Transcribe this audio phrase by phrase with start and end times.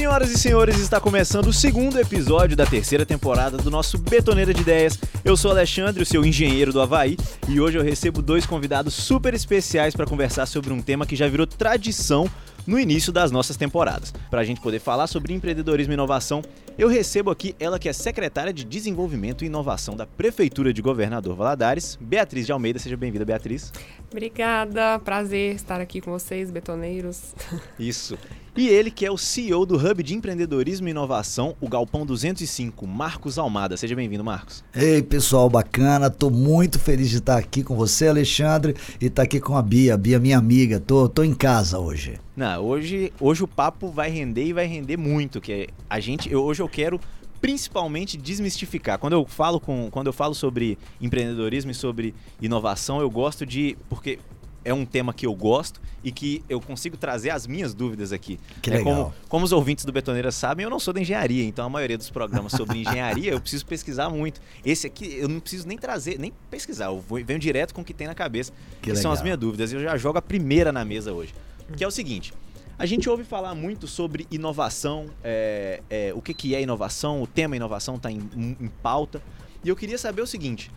[0.00, 4.62] Senhoras e senhores, está começando o segundo episódio da terceira temporada do nosso Betoneira de
[4.62, 4.98] Ideias.
[5.22, 9.34] Eu sou Alexandre, o seu engenheiro do Havaí, e hoje eu recebo dois convidados super
[9.34, 12.30] especiais para conversar sobre um tema que já virou tradição
[12.66, 14.10] no início das nossas temporadas.
[14.30, 16.42] Para a gente poder falar sobre empreendedorismo e inovação,
[16.78, 21.36] eu recebo aqui ela que é secretária de Desenvolvimento e Inovação da Prefeitura de Governador
[21.36, 22.78] Valadares, Beatriz de Almeida.
[22.78, 23.70] Seja bem-vinda, Beatriz.
[24.10, 27.34] Obrigada, prazer estar aqui com vocês, betoneiros.
[27.78, 28.16] Isso.
[28.56, 32.84] E ele que é o CEO do Hub de Empreendedorismo e Inovação, o Galpão 205,
[32.84, 33.76] Marcos Almada.
[33.76, 34.64] Seja bem-vindo, Marcos.
[34.74, 36.10] Ei, pessoal, bacana.
[36.10, 39.96] Tô muito feliz de estar aqui com você, Alexandre, e estar aqui com a Bia.
[39.96, 40.80] Bia, minha amiga.
[40.80, 42.18] Tô, tô em casa hoje.
[42.36, 46.42] Não, hoje, hoje o papo vai render e vai render muito, que a gente, eu,
[46.42, 47.00] hoje eu quero
[47.40, 48.98] principalmente desmistificar.
[48.98, 53.76] Quando eu falo com, quando eu falo sobre empreendedorismo e sobre inovação, eu gosto de
[53.88, 54.18] porque
[54.64, 58.38] é um tema que eu gosto e que eu consigo trazer as minhas dúvidas aqui.
[58.62, 58.94] Que é, legal.
[58.94, 61.98] Como, como os ouvintes do Betoneira sabem, eu não sou da engenharia, então a maioria
[61.98, 64.40] dos programas sobre engenharia eu preciso pesquisar muito.
[64.64, 67.84] Esse aqui eu não preciso nem trazer, nem pesquisar, eu vou, venho direto com o
[67.84, 68.52] que tem na cabeça.
[68.80, 69.24] Que que são as legal.
[69.24, 69.72] minhas dúvidas.
[69.72, 71.34] Eu já jogo a primeira na mesa hoje.
[71.76, 72.32] Que é o seguinte.
[72.78, 77.26] A gente ouve falar muito sobre inovação, é, é, o que, que é inovação, o
[77.26, 79.22] tema inovação está em, em pauta.
[79.62, 80.70] E eu queria saber o seguinte: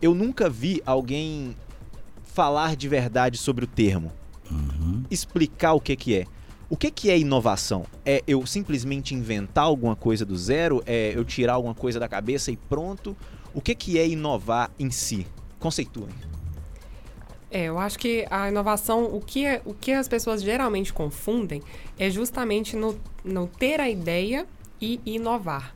[0.00, 1.56] eu nunca vi alguém
[2.30, 4.12] falar de verdade sobre o termo,
[4.50, 5.04] Uhum.
[5.10, 6.24] explicar o que, que é.
[6.68, 7.84] O que, que é inovação?
[8.04, 10.82] É eu simplesmente inventar alguma coisa do zero?
[10.86, 13.16] É eu tirar alguma coisa da cabeça e pronto?
[13.52, 15.26] O que, que é inovar em si?
[15.58, 16.14] Conceituem.
[17.50, 21.60] É, eu acho que a inovação, o que, é- o que as pessoas geralmente confundem
[21.98, 24.46] é justamente no, no ter a ideia
[24.80, 25.74] e inovar.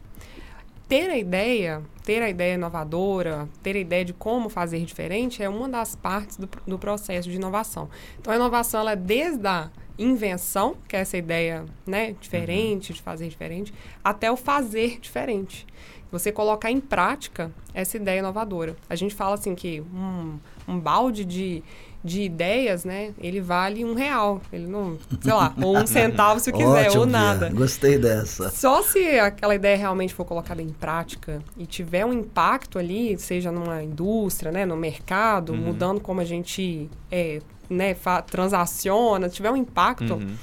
[0.88, 5.48] Ter a ideia, ter a ideia inovadora, ter a ideia de como fazer diferente é
[5.48, 7.88] uma das partes do, do processo de inovação.
[8.20, 13.00] Então, a inovação ela é desde a invenção, que é essa ideia né, diferente, de
[13.00, 13.72] fazer diferente,
[14.04, 15.66] até o fazer diferente.
[16.12, 18.76] Você colocar em prática essa ideia inovadora.
[18.88, 20.38] A gente fala assim que um,
[20.69, 21.62] um balde de,
[22.04, 24.38] de ideias, né, ele vale um real.
[24.53, 27.12] Ele não, sei lá, ou um centavo se quiser, Ótimo, ou Bia.
[27.19, 27.48] nada.
[27.50, 28.50] Gostei dessa.
[28.50, 33.50] Só se aquela ideia realmente for colocada em prática e tiver um impacto ali, seja
[33.50, 35.59] numa indústria, né, no mercado, Uhum.
[35.60, 40.34] mudando como a gente é, né, transaciona, tiver um impacto, Uhum.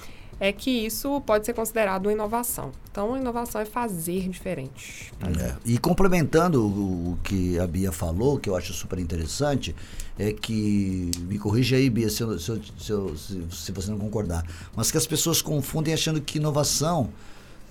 [0.41, 2.71] É que isso pode ser considerado uma inovação.
[2.91, 5.13] Então, a inovação é fazer diferente.
[5.39, 5.55] É.
[5.63, 9.75] E complementando o, o que a Bia falou, que eu acho super interessante,
[10.17, 13.91] é que, me corrija aí, Bia, se, eu- se eu- se eu- se- se você
[13.91, 14.43] não concordar,
[14.75, 17.09] mas que as pessoas confundem achando que inovação,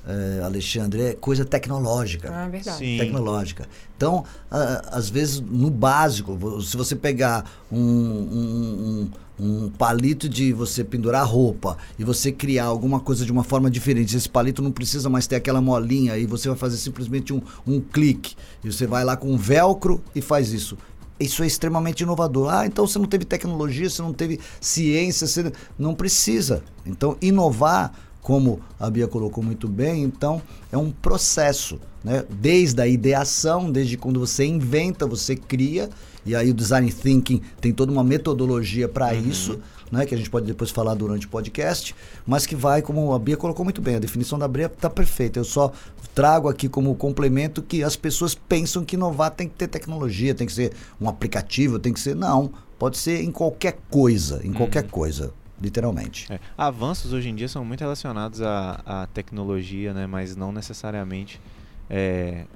[0.07, 2.31] é, Alexandre, é coisa tecnológica.
[2.33, 2.79] Ah, verdade.
[2.79, 2.99] Sim.
[2.99, 3.69] tecnológica.
[3.97, 9.11] Então, a- às vezes, no básico, se você pegar um, um- um-
[9.43, 14.15] um palito de você pendurar roupa e você criar alguma coisa de uma forma diferente,
[14.17, 17.81] esse palito não precisa mais ter aquela molinha e você vai fazer simplesmente um, um
[17.81, 18.37] clique.
[18.63, 20.77] E você vai lá com um velcro e faz isso.
[21.19, 22.49] Isso é extremamente inovador.
[22.53, 26.63] Ah, então você não teve tecnologia, você não teve ciência, você não precisa.
[26.87, 27.93] Então, inovar
[28.23, 32.25] como a Bia colocou muito bem, então é um processo, né?
[32.29, 35.89] Desde a ideação, desde quando você inventa, você cria,
[36.25, 39.59] e aí o design thinking tem toda uma metodologia para isso,
[39.91, 40.05] né?
[40.05, 41.95] Que a gente pode depois falar durante o podcast,
[42.27, 45.39] mas que vai, como a Bia colocou muito bem, a definição da Bia está perfeita.
[45.39, 45.73] Eu só
[46.15, 50.47] trago aqui como complemento que as pessoas pensam que inovar tem que ter tecnologia, tem
[50.47, 52.15] que ser um aplicativo, tem que ser.
[52.15, 56.33] Não, pode ser em qualquer coisa, em qualquer coisa, literalmente.
[56.33, 60.07] É, Avanços hoje em dia são muito relacionados à, à tecnologia, né?
[60.07, 61.41] mas não necessariamente
[61.89, 62.47] é,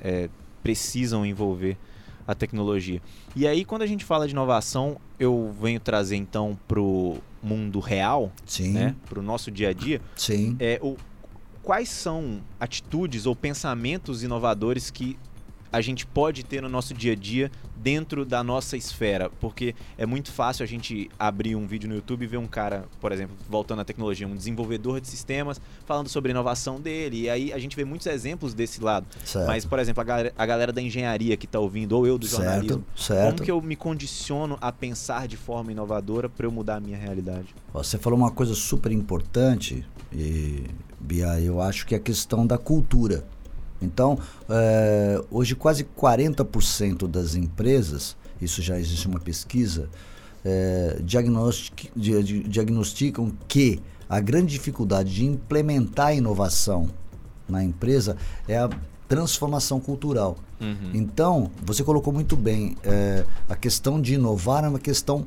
[0.00, 0.28] é,
[0.62, 1.76] precisam envolver
[2.26, 3.00] a tecnologia.
[3.34, 7.80] E aí, quando a gente fala de inovação, eu venho trazer então para o mundo
[7.80, 8.94] real, Sim, né?
[9.08, 10.56] para o nosso dia a dia, sim.
[10.60, 10.96] é, o,
[11.62, 15.18] quais são atitudes ou pensamentos inovadores que
[15.72, 20.04] a gente pode ter no nosso dia a dia dentro da nossa esfera, porque é
[20.04, 23.34] muito fácil a gente abrir um vídeo no YouTube e ver um cara, por exemplo,
[23.48, 27.58] voltando à tecnologia, um desenvolvedor de sistemas, falando sobre a inovação dele, e aí a
[27.58, 29.06] gente vê muitos exemplos desse lado.
[29.24, 29.46] Certo.
[29.46, 32.26] Mas, por exemplo, a galera, a galera da engenharia que está ouvindo, ou eu do
[32.26, 33.30] jornalismo, certo, certo.
[33.30, 36.98] como que eu me condiciono a pensar de forma inovadora para eu mudar a minha
[36.98, 37.54] realidade?
[37.72, 40.64] Você falou uma coisa super importante, e,
[40.98, 43.24] Bia, eu acho que é a questão da cultura.
[43.80, 44.18] Então,
[44.48, 49.88] eh, hoje quase 40% das empresas, isso já existe uma pesquisa,
[50.44, 56.90] eh, diagnostic- di- di- diagnosticam que a grande dificuldade de implementar a inovação
[57.48, 58.16] na empresa
[58.46, 58.68] é a
[59.08, 60.36] transformação cultural.
[60.60, 60.90] Uhum.
[60.94, 65.26] Então, você colocou muito bem, é, a questão de inovar é uma questão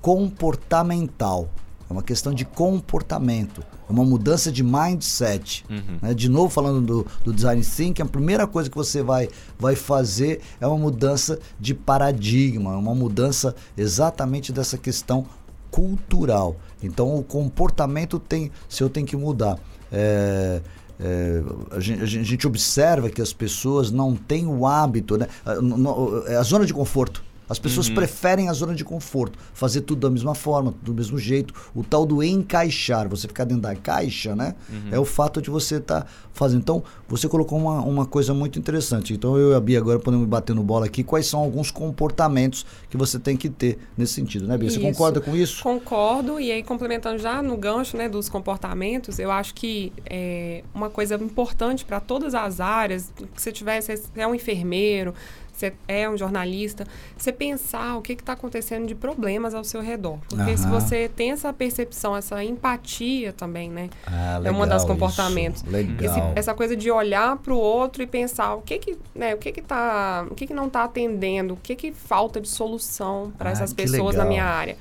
[0.00, 1.48] comportamental.
[1.88, 5.64] É uma questão de comportamento, é uma mudança de mindset.
[5.68, 5.98] Uhum.
[6.00, 6.14] Né?
[6.14, 9.28] De novo, falando do, do design thinking, a primeira coisa que você vai,
[9.58, 15.26] vai fazer é uma mudança de paradigma, uma mudança exatamente dessa questão
[15.70, 16.56] cultural.
[16.82, 19.58] Então, o comportamento tem, seu tem que mudar.
[19.90, 20.60] É,
[21.00, 21.42] é,
[21.72, 25.26] a, gente, a, gente, observa que as pessoas não têm o hábito, né?
[25.44, 27.24] a, é a zona de conforto.
[27.48, 27.94] As pessoas uhum.
[27.94, 31.52] preferem a zona de conforto, fazer tudo da mesma forma, do mesmo jeito.
[31.74, 34.54] O tal do encaixar, você ficar dentro da caixa, né?
[34.68, 34.88] Uhum.
[34.92, 36.60] É o fato de você estar tá fazendo.
[36.60, 39.12] Então, você colocou uma, uma coisa muito interessante.
[39.12, 41.04] Então, eu e a Bia agora podemos bater no bola aqui.
[41.04, 44.70] Quais são alguns comportamentos que você tem que ter nesse sentido, né, Bia?
[44.70, 44.86] Você isso.
[44.86, 45.62] concorda com isso?
[45.62, 46.40] Concordo.
[46.40, 51.16] E aí, complementando já no gancho né, dos comportamentos, eu acho que é uma coisa
[51.16, 55.14] importante para todas as áreas, que você tivesse, você é um enfermeiro,
[55.54, 56.86] você é um jornalista,
[57.16, 60.18] você pensar o que está acontecendo de problemas ao seu redor.
[60.28, 60.56] Porque uhum.
[60.56, 63.88] se você tem essa percepção, essa empatia também, né?
[64.06, 65.62] Ah, legal, é uma das comportamentos.
[65.62, 65.70] Isso.
[65.70, 66.04] Legal.
[66.04, 69.38] Esse, essa coisa de olhar para o outro e pensar o que que, né, o
[69.38, 73.32] que que tá, o que que não está atendendo, o que que falta de solução
[73.38, 74.24] para ah, essas pessoas legal.
[74.24, 74.76] na minha área.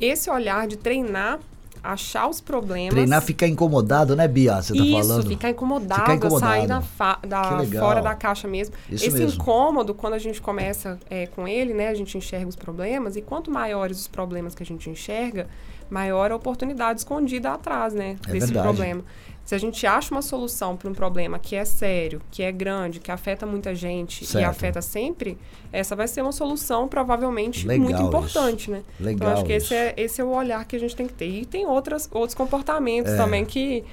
[0.00, 1.38] Esse olhar de treinar
[1.82, 2.94] achar os problemas.
[2.94, 4.62] Treinar ficar incomodado, né, Bia?
[4.62, 5.26] Você tá Isso, falando.
[5.28, 6.52] ficar incomodado, ficar incomodado.
[6.52, 8.74] sair da, da fora da caixa mesmo.
[8.88, 9.34] Isso Esse mesmo.
[9.34, 13.22] incômodo, quando a gente começa é, com ele, né, a gente enxerga os problemas, e
[13.22, 15.48] quanto maiores os problemas que a gente enxerga,
[15.90, 18.66] maior a oportunidade escondida atrás, né, é desse verdade.
[18.66, 19.04] problema.
[19.44, 23.00] Se a gente acha uma solução para um problema que é sério, que é grande,
[23.00, 24.42] que afeta muita gente certo.
[24.42, 25.36] e afeta sempre,
[25.72, 28.70] essa vai ser uma solução provavelmente Legal muito importante, isso.
[28.70, 28.82] né?
[29.00, 31.14] Legal então acho que esse é, esse é o olhar que a gente tem que
[31.14, 31.28] ter.
[31.28, 33.16] E tem outras, outros comportamentos é.
[33.16, 33.84] também que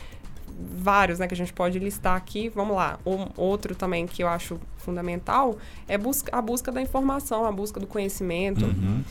[0.59, 2.49] vários, né, que a gente pode listar aqui.
[2.49, 2.99] Vamos lá.
[3.05, 5.57] Um, outro também que eu acho fundamental
[5.87, 8.65] é busca, a busca da informação, a busca do conhecimento.
[8.65, 9.03] Uhum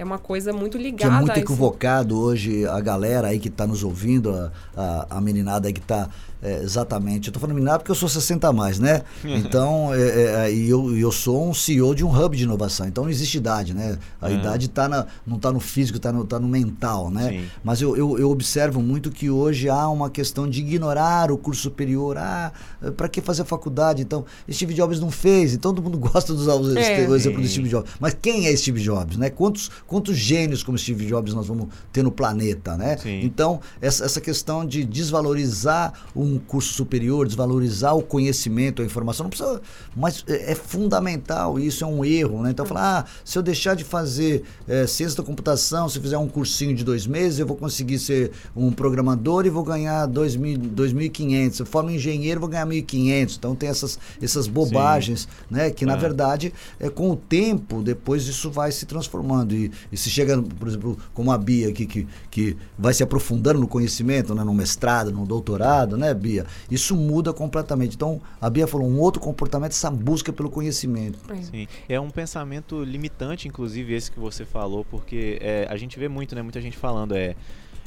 [0.00, 1.10] é uma coisa muito ligada.
[1.10, 5.20] Que é muito equivocado hoje a galera aí que está nos ouvindo, a, a, a
[5.20, 6.08] meninada aí que está
[6.42, 7.28] é, exatamente.
[7.28, 9.02] Eu tô falando nada porque eu sou 60 a mais, né?
[9.50, 12.86] Então, é, é, e eu, eu sou um CEO de um hub de inovação.
[12.86, 13.98] Então não existe idade, né?
[14.20, 17.30] A idade tá na, não está no físico, está no, tá no mental, né?
[17.30, 17.44] Sim.
[17.64, 21.62] Mas eu, eu, eu, observo muito que hoje há uma questão de ignorar o curso
[21.62, 22.16] superior.
[22.18, 22.52] Ah,
[22.96, 24.02] para que fazer faculdade?
[24.02, 25.54] Então, Steve Jobs não fez.
[25.54, 27.90] Então todo mundo gosta de usar o, é, o exemplo do Steve Jobs.
[27.98, 29.30] Mas quem é Steve Jobs, né?
[29.30, 32.96] Quantos, quantos gênios como Steve Jobs nós vamos ter no planeta, né?
[32.96, 33.22] Sim.
[33.24, 39.30] Então, essa, essa questão de desvalorizar um curso superior, desvalorizar o conhecimento, a informação, não
[39.30, 39.60] precisa,
[39.96, 42.52] mas é, é fundamental, isso é um erro, né?
[42.52, 46.28] Então falar, ah, se eu deixar de fazer é, ciência da computação, se fizer um
[46.28, 51.62] cursinho de dois meses, eu vou conseguir ser um programador e vou ganhar 2.500, se
[51.62, 55.28] eu for um engenheiro, vou ganhar 1.500, então tem essas, essas bobagens, Sim.
[55.50, 55.70] né?
[55.70, 55.96] Que na é.
[55.96, 60.68] verdade, é, com o tempo, depois isso vai se transformando e, e se chega, por
[60.68, 64.44] exemplo, como a Bia aqui, que, que vai se aprofundando no conhecimento, né?
[64.44, 66.12] no mestrado, no doutorado, né?
[66.14, 66.46] Bia?
[66.70, 67.94] Isso muda completamente.
[67.96, 71.18] Então, a Bia falou, um outro comportamento, essa busca pelo conhecimento.
[71.32, 71.42] É.
[71.42, 76.08] Sim, é um pensamento limitante, inclusive, esse que você falou, porque é, a gente vê
[76.08, 76.42] muito, né?
[76.42, 77.36] Muita gente falando, é...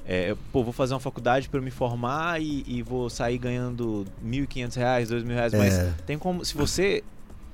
[0.06, 4.30] É, pô, vou fazer uma faculdade para me formar e, e, vou sair ganhando R$
[4.46, 5.94] 1.500, R$ 2.000, mas é.
[6.06, 7.02] tem como, se você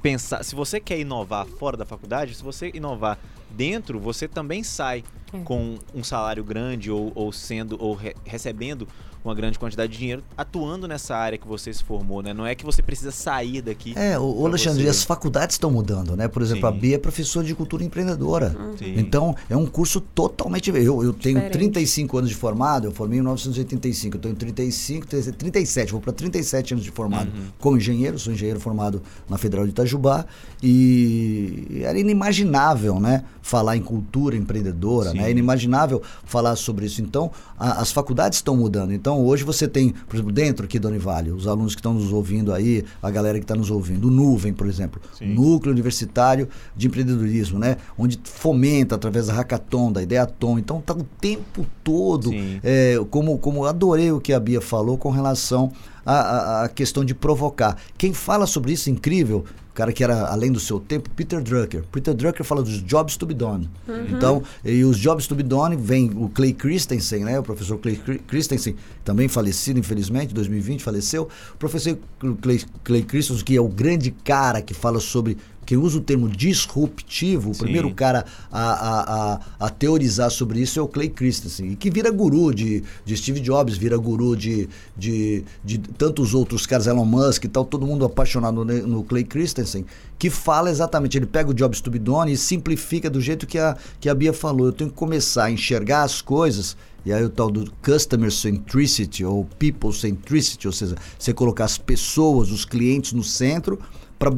[0.02, 3.20] pensar, se você quer inovar fora da faculdade, se você inovar
[3.50, 5.04] dentro, você também sai
[5.34, 5.40] é.
[5.40, 8.88] com um salário grande ou, ou sendo ou re recebendo
[9.24, 12.34] uma grande quantidade de dinheiro atuando nessa área que você se formou, né?
[12.34, 13.94] Não é que você precisa sair daqui.
[13.98, 14.90] É, o, Alexandre, você...
[14.90, 16.28] as faculdades estão mudando, né?
[16.28, 16.76] Por exemplo, Sim.
[16.76, 18.56] a Bia é professora de cultura empreendedora.
[18.78, 18.96] Sim.
[18.98, 20.70] Então, é um curso totalmente.
[20.70, 21.52] Eu, eu tenho Diferente.
[21.52, 26.74] 35 anos de formado, eu formei em 1985, eu tenho 35, 37, vou para 37
[26.74, 27.46] anos de formado uhum.
[27.60, 30.26] como engenheiro, sou engenheiro formado na Federal de Itajubá
[30.64, 33.24] e era inimaginável, né?
[33.42, 35.28] Falar em cultura empreendedora, né?
[35.28, 37.02] É inimaginável falar sobre isso.
[37.02, 38.94] Então, a, as faculdades estão mudando.
[38.94, 41.96] Então, então, hoje você tem, por exemplo, dentro aqui da Univale, os alunos que estão
[41.96, 45.34] nos ouvindo aí, a galera que está nos ouvindo, o Nuvem, por exemplo, Sim.
[45.34, 46.48] Núcleo Universitário
[46.78, 47.78] de Empreendedorismo, né?
[47.98, 50.60] Onde fomenta através da Hackathon, da Ideaton.
[50.60, 52.30] Então, está o tempo todo,
[52.64, 55.72] é, como, como adorei o que a Bia falou com relação
[56.06, 57.78] à, à questão de provocar.
[57.98, 59.44] Quem fala sobre isso, incrível,
[59.80, 61.86] cara que era além do seu tempo, Peter Drucker.
[61.90, 63.70] Peter Drucker fala dos jobs to be done.
[63.88, 64.08] Uhum.
[64.10, 67.40] Então, e os jobs to be done vem o Clay Christensen, né?
[67.40, 67.96] O professor Clay
[68.28, 71.30] Christensen, também falecido, infelizmente, em 2020 faleceu.
[71.54, 71.98] O professor
[72.42, 75.38] Clay, Clay Christensen, que é o grande cara que fala sobre
[75.70, 77.62] quem usa o termo disruptivo, o Sim.
[77.62, 82.10] primeiro cara a, a, a, a, teorizar sobre isso é o Clay Christensen, que vira
[82.10, 84.68] guru de, de Steve Jobs, vira guru de,
[84.98, 89.24] de, de tantos outros caras, Elon Musk e tal, todo mundo apaixonado no, no Clay
[89.24, 89.69] Christensen,
[90.18, 93.58] que fala exatamente, ele pega o Jobs to be done e simplifica do jeito que
[93.58, 94.68] a, que a Bia falou.
[94.68, 99.24] Eu tenho que começar a enxergar as coisas E aí o tal do customer centricity
[99.24, 103.80] ou people centricity, ou seja, você colocar as pessoas, os clientes no centro
[104.18, 104.30] para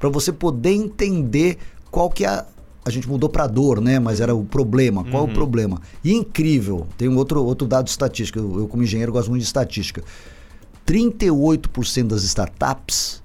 [0.00, 1.58] para você poder entender
[1.90, 2.44] qual que é a,
[2.84, 4.00] a gente mudou para dor, né?
[4.00, 5.04] Mas era o problema.
[5.04, 5.28] Qual uhum.
[5.28, 5.80] é o problema?
[6.02, 8.40] E incrível, tem um outro, outro dado estatístico.
[8.40, 10.02] Eu, eu, como engenheiro, gosto muito de estatística.
[10.84, 13.21] 38% das startups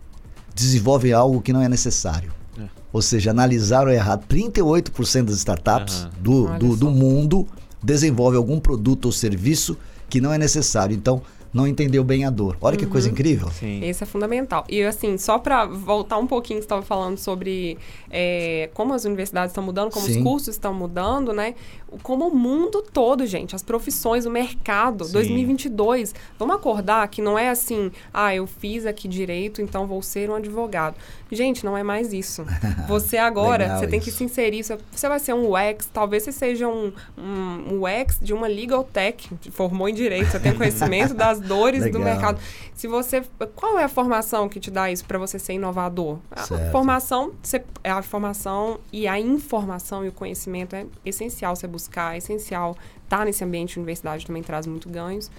[0.64, 2.32] desenvolvem algo que não é necessário.
[2.60, 2.64] É.
[2.92, 4.26] Ou seja, analisaram errado.
[4.28, 6.10] 38% das startups uhum.
[6.20, 7.48] do, do, do mundo
[7.82, 9.78] desenvolvem algum produto ou serviço
[10.10, 10.96] que não é necessário.
[10.96, 11.22] Então,
[11.58, 12.56] não entendeu bem a dor.
[12.62, 12.80] Olha uhum.
[12.80, 13.50] que coisa incrível.
[13.50, 13.84] Sim.
[13.84, 14.64] Esse é fundamental.
[14.70, 17.78] E assim, só para voltar um pouquinho, você estava falando sobre
[18.12, 20.18] é, como as universidades estão mudando, como Sim.
[20.18, 21.56] os cursos estão mudando, né?
[22.04, 25.14] Como o mundo todo, gente, as profissões, o mercado, Sim.
[25.14, 26.14] 2022.
[26.38, 30.36] Vamos acordar que não é assim, ah, eu fiz aqui direito, então vou ser um
[30.36, 30.96] advogado.
[31.32, 32.46] Gente, não é mais isso.
[32.88, 34.64] Você agora, você tem que se inserir.
[34.64, 39.30] Você vai ser um UX, talvez você seja um, um UX de uma legal tech,
[39.52, 42.00] formou em direito, você tem conhecimento das dores Legal.
[42.00, 42.40] do mercado.
[42.74, 43.24] Se você,
[43.56, 46.20] qual é a formação que te dá isso para você ser inovador?
[46.36, 46.54] Certo.
[46.54, 47.32] A formação,
[47.84, 52.78] é a formação e a informação e o conhecimento é essencial você buscar, é essencial
[53.04, 53.78] estar tá nesse ambiente.
[53.78, 55.32] A universidade também traz muito ganhos.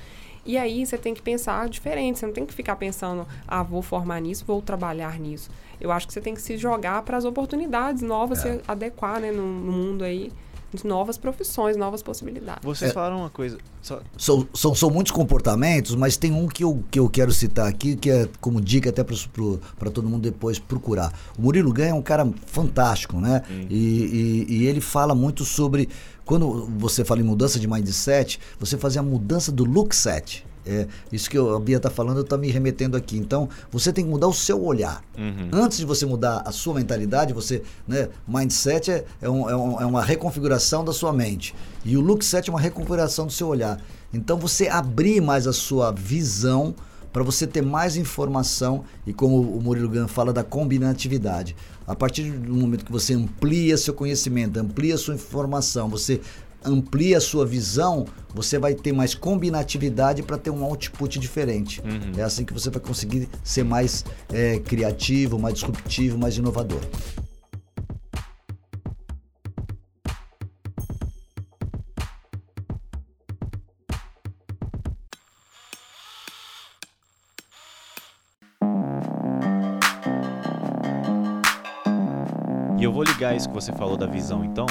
[0.45, 3.83] E aí você tem que pensar diferente, você não tem que ficar pensando, ah, vou
[3.83, 5.51] formar nisso, vou trabalhar nisso.
[5.79, 8.55] Eu acho que você tem que se jogar para as oportunidades novas, é.
[8.55, 10.33] se adequar né, no, no mundo aí
[10.85, 12.63] novas profissões, novas possibilidades.
[12.63, 13.59] Vocês é, falaram uma coisa.
[13.83, 14.01] Só...
[14.17, 17.97] São, são, são muitos comportamentos, mas tem um que eu, que eu quero citar aqui,
[17.97, 21.13] que é como dica até para todo mundo depois procurar.
[21.39, 23.43] O Murilo Ganha é um cara fantástico, né?
[23.71, 25.89] E, e, e ele fala muito sobre.
[26.25, 30.45] Quando você fala em mudança de mindset, você fazer a mudança do look set.
[30.69, 33.17] É, isso que eu, a Bia está falando, está me remetendo aqui.
[33.17, 35.03] Então, você tem que mudar o seu olhar.
[35.17, 35.49] Uhum.
[35.51, 39.81] Antes de você mudar a sua mentalidade, você, né, mindset é, é, um, é, um,
[39.81, 41.55] é uma reconfiguração da sua mente.
[41.87, 43.81] E o look set é uma reconfiguração do seu olhar.
[44.13, 46.75] Então, você abrir mais a sua visão
[47.13, 51.57] para você ter mais informação e como o Murilo Gun fala da combinatividade.
[51.87, 56.21] A partir do momento que você amplia seu conhecimento, amplia sua informação, você
[56.65, 61.81] amplia a sua visão, você vai ter mais combinatividade para ter um output diferente.
[61.81, 62.19] Uhum.
[62.19, 66.81] É assim que você vai conseguir ser mais é, criativo, mais disruptivo, mais inovador.
[82.79, 84.65] E eu vou ligar isso que você falou da visão, então,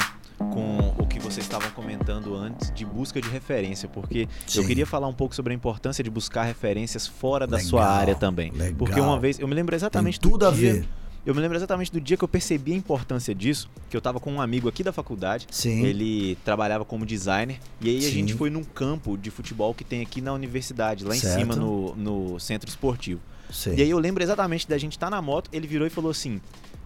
[0.52, 4.60] com o que vocês estavam comentando antes de busca de referência, porque Sim.
[4.60, 7.86] eu queria falar um pouco sobre a importância de buscar referências fora da legal, sua
[7.86, 8.50] área também.
[8.52, 8.74] Legal.
[8.76, 10.88] Porque uma vez, eu me lembro exatamente Tem tudo a dia, ver.
[11.26, 14.18] Eu me lembro exatamente do dia que eu percebi a importância disso, que eu tava
[14.18, 15.46] com um amigo aqui da faculdade.
[15.50, 15.84] Sim.
[15.84, 17.58] Ele trabalhava como designer.
[17.80, 18.08] E aí Sim.
[18.08, 21.36] a gente foi num campo de futebol que tem aqui na universidade, lá certo.
[21.36, 23.20] em cima no, no centro esportivo.
[23.52, 23.74] Sim.
[23.76, 26.10] E aí eu lembro exatamente da gente estar tá na moto, ele virou e falou
[26.10, 26.40] assim: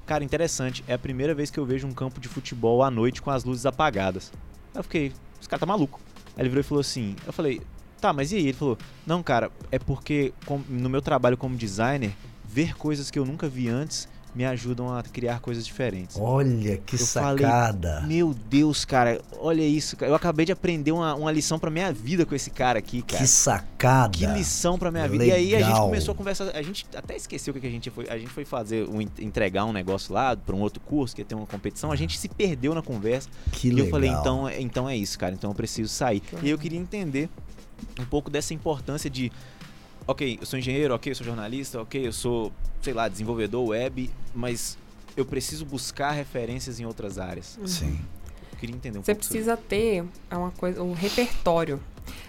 [0.05, 3.23] Cara, interessante, é a primeira vez que eu vejo um campo de futebol à noite
[3.23, 4.33] com as luzes apagadas.
[4.75, 6.01] Eu fiquei, esse cara tá maluco.
[6.37, 7.61] Aí ele virou e falou assim, eu falei,
[8.01, 8.43] tá, mas e aí?
[8.43, 10.35] Ele falou, não, cara, é porque
[10.69, 12.13] no meu trabalho como designer,
[12.45, 16.17] ver coisas que eu nunca vi antes me ajudam a criar coisas diferentes.
[16.19, 18.01] Olha que eu sacada.
[18.01, 19.97] Falei, Meu Deus, cara, olha isso.
[20.01, 23.23] Eu acabei de aprender uma, uma lição pra minha vida com esse cara aqui, cara.
[23.23, 24.17] Que sacada.
[24.17, 25.25] Que lição pra minha vida.
[25.25, 25.39] Legal.
[25.39, 26.57] E aí a gente começou a conversar.
[26.57, 28.09] A gente até esqueceu o que a gente foi.
[28.09, 31.27] A gente foi fazer, um, entregar um negócio lá pra um outro curso, que ia
[31.27, 31.93] ter uma competição.
[31.93, 33.29] A gente se perdeu na conversa.
[33.53, 33.87] Que e legal.
[33.87, 35.35] eu falei, então, então é isso, cara.
[35.35, 36.23] Então eu preciso sair.
[36.43, 37.29] E eu queria entender
[37.99, 39.31] um pouco dessa importância de
[40.07, 44.11] ok, eu sou engenheiro, ok, eu sou jornalista, ok, eu sou, sei lá, desenvolvedor web,
[44.35, 44.77] mas
[45.17, 47.57] eu preciso buscar referências em outras áreas.
[47.59, 47.67] Uhum.
[47.67, 48.01] Sim.
[48.53, 49.69] Eu queria entender um Você pouco precisa sobre.
[49.69, 51.81] ter é uma coisa, um repertório.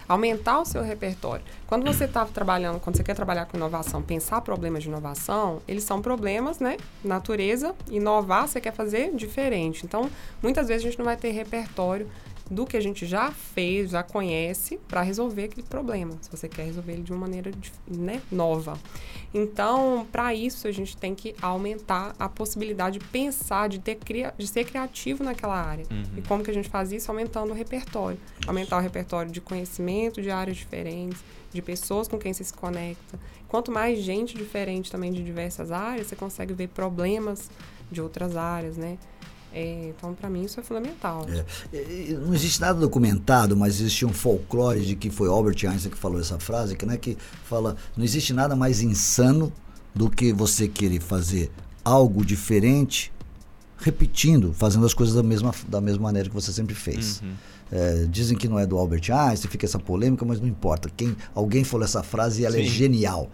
[0.08, 1.44] Aumentar o seu repertório.
[1.66, 5.82] Quando você está trabalhando, quando você quer trabalhar com inovação, pensar problemas de inovação, eles
[5.82, 6.76] são problemas, né?
[7.02, 9.84] Natureza, inovar, você quer fazer diferente.
[9.84, 10.08] Então,
[10.42, 12.08] muitas vezes a gente não vai ter repertório
[12.50, 16.64] do que a gente já fez, já conhece, para resolver aquele problema, se você quer
[16.64, 17.50] resolver ele de uma maneira
[17.88, 18.78] né, nova.
[19.32, 23.98] Então, para isso, a gente tem que aumentar a possibilidade de pensar, de, ter,
[24.36, 25.86] de ser criativo naquela área.
[25.90, 26.04] Uhum.
[26.18, 27.10] E como que a gente faz isso?
[27.10, 28.18] Aumentando o repertório.
[28.46, 31.20] Aumentar o repertório de conhecimento de áreas diferentes,
[31.52, 33.18] de pessoas com quem você se conecta.
[33.48, 37.50] Quanto mais gente diferente também de diversas áreas, você consegue ver problemas
[37.90, 38.98] de outras áreas, né?
[39.54, 41.24] É, então, para mim, isso é fundamental.
[41.28, 42.14] É.
[42.14, 46.18] Não existe nada documentado, mas existe um folclore de que foi Albert Einstein que falou
[46.18, 49.52] essa frase, que, né, que fala: não existe nada mais insano
[49.94, 51.52] do que você querer fazer
[51.84, 53.12] algo diferente
[53.78, 57.20] repetindo, fazendo as coisas da mesma, da mesma maneira que você sempre fez.
[57.20, 57.32] Uhum.
[57.70, 60.90] É, dizem que não é do Albert Einstein, fica essa polêmica, mas não importa.
[60.96, 62.68] Quem, alguém falou essa frase e ela é Sim.
[62.68, 63.30] genial.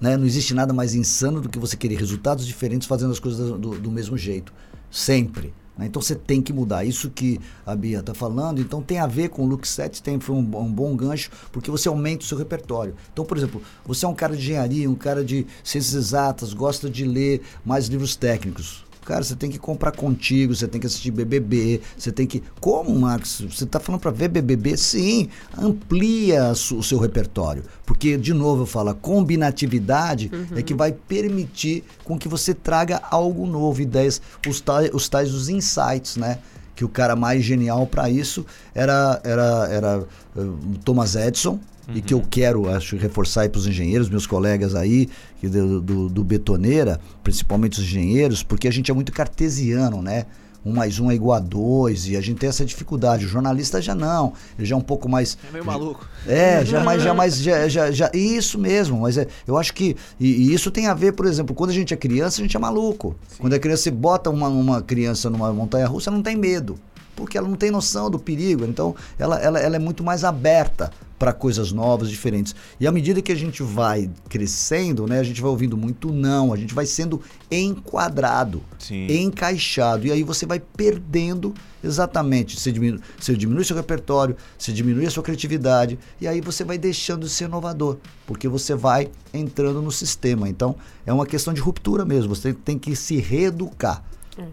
[0.00, 0.16] Né?
[0.16, 3.78] Não existe nada mais insano do que você querer resultados diferentes fazendo as coisas do,
[3.78, 4.52] do mesmo jeito.
[4.90, 5.54] Sempre.
[5.76, 5.86] Né?
[5.86, 6.84] Então você tem que mudar.
[6.84, 10.20] Isso que a Bia está falando, então tem a ver com o Look 7, tem,
[10.20, 12.94] foi um, um bom gancho, porque você aumenta o seu repertório.
[13.12, 16.88] Então, por exemplo, você é um cara de engenharia, um cara de ciências exatas, gosta
[16.88, 18.84] de ler mais livros técnicos.
[19.12, 22.42] Cara, você tem que comprar contigo, você tem que assistir BBB, você tem que.
[22.58, 23.42] Como, Marcos?
[23.42, 24.74] Você está falando para ver BBB?
[24.78, 25.28] Sim,
[25.58, 27.62] amplia o seu repertório.
[27.84, 33.02] Porque, de novo, eu falo, a combinatividade é que vai permitir com que você traga
[33.10, 36.38] algo novo, ideias, os tais, os tais os insights, né?
[36.74, 40.06] Que o cara mais genial para isso era, era, era
[40.38, 40.40] eh,
[40.82, 41.60] Thomas Edison,
[41.94, 45.08] e que eu quero, acho, reforçar para os engenheiros, meus colegas aí,
[45.48, 50.26] do, do, do Betoneira, principalmente os engenheiros, porque a gente é muito cartesiano, né?
[50.64, 53.26] Um mais um é igual a dois, e a gente tem essa dificuldade.
[53.26, 55.36] O jornalista já não, ele já é um pouco mais.
[55.48, 56.06] É meio maluco.
[56.24, 59.96] É, já mais, já mais, já, já, já- isso mesmo, mas é, eu acho que,
[60.20, 62.56] e, e isso tem a ver, por exemplo, quando a gente é criança, a gente
[62.56, 63.16] é maluco.
[63.40, 66.78] Quando é criança, você bota uma, uma criança numa montanha russa, ela não tem medo,
[67.16, 70.92] porque ela não tem noção do perigo, então ela, ela, ela é muito mais aberta
[71.22, 72.52] para coisas novas, diferentes.
[72.80, 76.52] E à medida que a gente vai crescendo, né, a gente vai ouvindo muito não,
[76.52, 79.06] a gente vai sendo enquadrado Sim.
[79.08, 80.04] encaixado.
[80.04, 82.58] E aí você vai perdendo exatamente.
[82.58, 86.76] Você diminui, você diminui seu repertório, você diminui a sua criatividade, e aí você vai
[86.76, 90.48] deixando de ser inovador, porque você vai entrando no sistema.
[90.48, 90.74] Então,
[91.06, 92.34] é uma questão de ruptura mesmo.
[92.34, 94.02] Você tem que se reeducar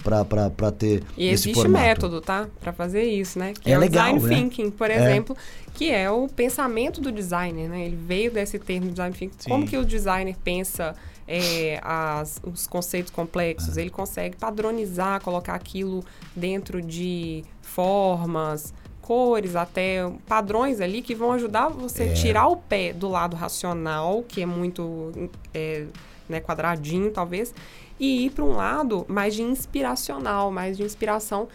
[0.03, 1.83] para ter E esse existe formato.
[1.85, 2.47] método, tá?
[2.59, 3.53] Para fazer isso, né?
[3.59, 4.41] Que É é, legal, o design né?
[4.49, 4.95] thinking, por É.
[4.95, 5.37] exemplo,
[5.73, 7.85] que é o pensamento do designer, né?
[7.85, 9.35] Ele veio desse termo design thinking.
[9.39, 9.49] Sim.
[9.49, 10.95] Como que o designer pensa
[11.31, 13.77] é, as- os conceitos complexos?
[13.77, 13.81] É.
[13.81, 16.03] Ele consegue padronizar, colocar aquilo
[16.35, 22.11] dentro de formas, cores, até padrões ali que vão ajudar você É.
[22.11, 25.85] a tirar o pé do lado racional, que é muito é,
[26.27, 27.53] né, quadradinho, talvez,
[27.99, 31.47] e ir para um lado mais de inspiracional, mais de inspiração,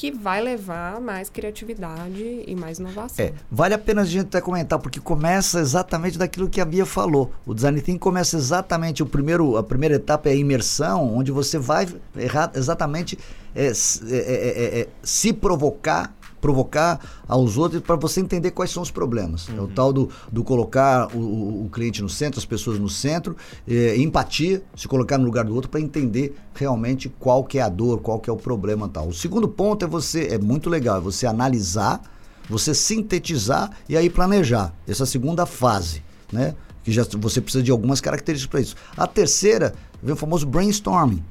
[0.00, 3.22] que vai levar mais criatividade e mais inovação.
[3.22, 6.86] É, vale a pena a gente até comentar, porque começa exatamente daquilo que a Bia
[6.86, 7.30] falou.
[7.44, 11.58] O design thinking começa exatamente, o primeiro, a primeira etapa é a imersão, onde você
[11.58, 13.18] vai errar, exatamente
[13.54, 16.98] é, é, é, é, é, se provocar, provocar
[17.28, 19.48] aos outros para você entender quais são os problemas.
[19.56, 22.88] É o tal do, do colocar o, o- o cliente no centro, as pessoas no
[22.88, 23.36] centro,
[23.68, 27.68] é, empatia, se colocar no lugar do outro para entender realmente qual que é a
[27.68, 29.08] dor, qual que é o problema tal.
[29.08, 32.00] O segundo ponto é você, é muito legal, é você analisar
[32.48, 34.74] você sintetizar e aí planejar.
[34.88, 36.54] Essa segunda fase, né?
[36.82, 38.74] Que já você precisa de algumas características para isso.
[38.96, 39.72] A terceira
[40.02, 41.22] vem o famoso brainstorming.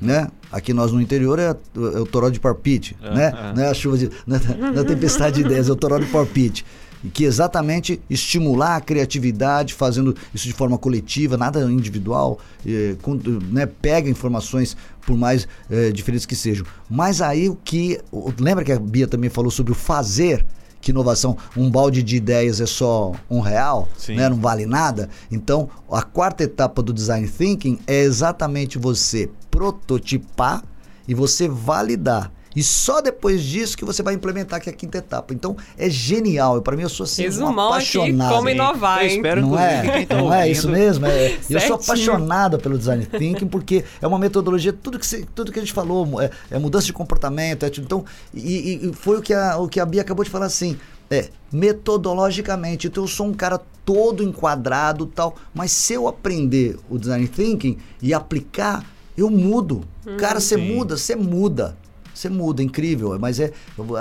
[0.00, 0.28] Né?
[0.50, 3.32] Aqui nós no interior é, é o toró de parpite, Ah, né?
[3.36, 3.52] ah.
[3.54, 4.10] Não é a chuva de.
[4.26, 4.40] Não é,
[4.72, 6.64] não é tempestade de ideias, é o toró de parpite.
[7.04, 13.20] E que exatamente estimular a criatividade, fazendo isso de forma coletiva, nada individual, eh, com-
[13.52, 13.66] né?
[13.66, 16.66] pega informações por mais eh, diferentes que sejam.
[16.90, 18.00] Mas aí o que.
[18.40, 20.44] Lembra que a Bia também falou sobre o fazer?
[20.80, 24.28] Que inovação, um balde de ideias é só um real, né?
[24.28, 25.08] não vale nada.
[25.32, 30.62] Então, a quarta etapa do design thinking é exatamente você prototipar
[31.08, 32.30] e você validar.
[32.54, 35.34] E só depois disso que você vai implementar que é a quinta etapa.
[35.34, 36.62] Então, é genial.
[36.62, 38.34] Para mim, eu sou assim, um aqui, apaixonado.
[38.34, 39.16] como inovar, Eu hein?
[39.16, 41.04] espero, Não é, tá não é isso mesmo.
[41.04, 45.52] é- eu sou apaixonado pelo design thinking porque é uma metodologia, tudo que, se- tudo
[45.52, 47.62] que a gente falou, é, é mudança de comportamento.
[47.64, 47.84] é tudo.
[47.84, 50.46] então, e, e- e foi o que, a, o que a Bia acabou de falar
[50.46, 50.78] assim.
[51.10, 56.98] É, metodologicamente, então eu sou um cara todo enquadrado tal, mas se eu aprender o
[56.98, 58.84] design thinking e aplicar,
[59.16, 59.84] eu mudo.
[60.18, 61.76] Cara, você muda, você muda.
[62.14, 63.18] Você muda, incrível.
[63.18, 63.52] Mas é,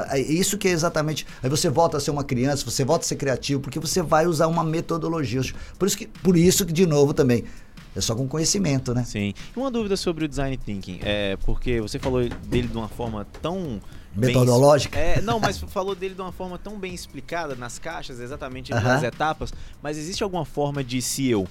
[0.09, 1.27] é isso que é exatamente.
[1.43, 4.25] Aí você volta a ser uma criança, você volta a ser criativo, porque você vai
[4.25, 5.41] usar uma metodologia.
[5.77, 7.43] Por isso que, por isso que de novo, também,
[7.93, 9.03] é só com conhecimento, né?
[9.03, 9.33] Sim.
[9.55, 13.25] E uma dúvida sobre o design thinking, é porque você falou dele de uma forma
[13.41, 13.81] tão
[14.13, 14.97] bem- Metodológica?
[14.97, 19.03] É, não, mas falou dele de uma forma tão bem explicada nas caixas, exatamente nas
[19.03, 19.53] etapas.
[19.83, 21.45] Mas existe alguma forma de se eu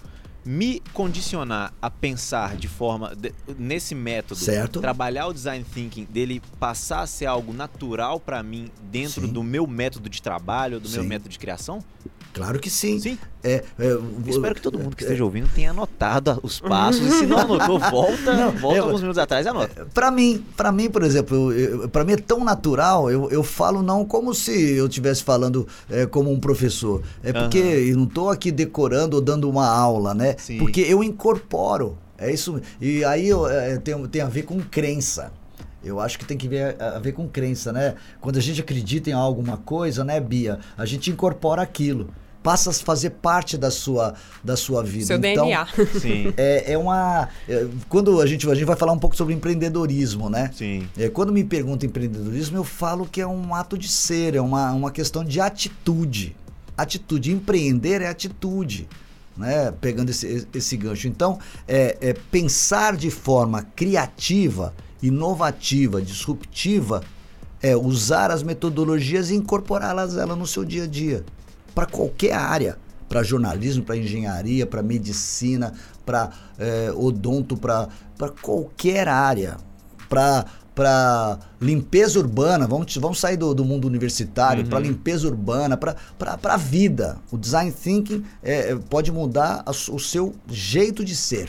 [0.44, 4.80] me condicionar a pensar de forma de- nesse método, Certo.
[4.80, 9.33] trabalhar o design thinking dele passar a ser algo natural pra mim dentro Sim.
[9.33, 11.09] do meu método de trabalho, do meu Sim.
[11.09, 11.83] método de criação?
[12.35, 12.99] Claro que sim.
[12.99, 13.16] Sim.
[13.44, 17.01] É, é, espero que todo mundo que é, esteja ouvindo tenha anotado os passos.
[17.07, 19.87] E se não anotou, volta, Não, volta eu- alguns minutos atrás e anota.
[19.94, 21.53] Pra mim, para mim, por exemplo,
[21.92, 26.07] para mim é tão natural, eu, eu falo não como se eu estivesse falando é,
[26.07, 27.03] como um professor.
[27.23, 27.68] É porque Aham.
[27.68, 30.35] eu não tô aqui decorando ou dando uma aula, né?
[30.37, 30.59] Sim.
[30.59, 31.97] Porque eu incorporo.
[32.18, 32.61] É isso.
[32.81, 35.33] E aí eu, é, tem, tem a ver com crença.
[35.85, 37.94] Eu acho que tem que ver a ver com crença, né?
[38.20, 40.59] Quando a gente acredita em alguma coisa, né, Bia?
[40.79, 42.09] A gente incorpora aquilo
[42.44, 44.12] passa a fazer parte da sua,
[44.44, 45.07] da sua vida.
[45.07, 45.66] Seu então, DNA.
[45.98, 46.35] Sim.
[46.37, 47.30] É, é uma.
[47.48, 50.50] é, quando a gente, a gente vai falar um pouco sobre empreendedorismo, né?
[50.54, 50.87] Sim.
[50.96, 54.70] É, quando me perguntam empreendedorismo, eu falo que é um ato de ser, é uma,
[54.72, 56.37] uma questão de atitude.
[56.76, 57.33] Atitude.
[57.33, 58.87] Empreender é atitude.
[59.35, 59.72] Né?
[59.80, 61.09] Pegando esse, esse gancho.
[61.09, 67.02] Então, é, é pensar de forma criativa, inovativa, disruptiva,
[67.62, 71.24] é usar as metodologias e incorporá-las ela no seu dia a dia.
[71.75, 72.77] Para qualquer área.
[73.09, 75.73] Para jornalismo, para engenharia, para medicina,
[76.07, 77.89] para é, odonto, para
[78.43, 79.57] qualquer área.
[80.09, 84.69] Para para limpeza urbana, vamos, vamos sair do, do mundo universitário, Uhum.
[84.71, 85.95] para limpeza urbana, para
[86.43, 87.19] a vida.
[87.31, 91.49] O design thinking é, é, pode mudar a o seu jeito de ser.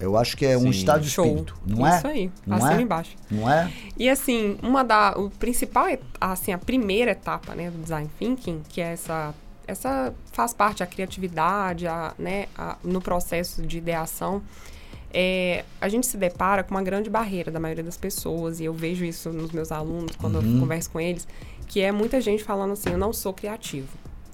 [0.00, 0.70] Eu acho que é um Sim.
[0.70, 1.26] estado de Show.
[1.26, 1.98] espírito, não é?
[1.98, 2.32] Isso aí.
[2.46, 2.80] Não Acima é?
[2.80, 3.10] embaixo.
[3.30, 3.70] Não é?
[3.98, 8.62] E assim, uma da o principal et- assim, a primeira etapa, né, do design thinking,
[8.70, 9.34] que é essa
[9.66, 14.42] essa faz parte a criatividade, a, né, a- no processo de ideação,
[15.14, 18.72] é, a gente se depara com uma grande barreira da maioria das pessoas e eu
[18.72, 20.54] vejo isso nos meus alunos quando Uhum.
[20.54, 21.28] eu converso com eles,
[21.68, 23.88] que é muita gente falando assim, eu não sou criativo.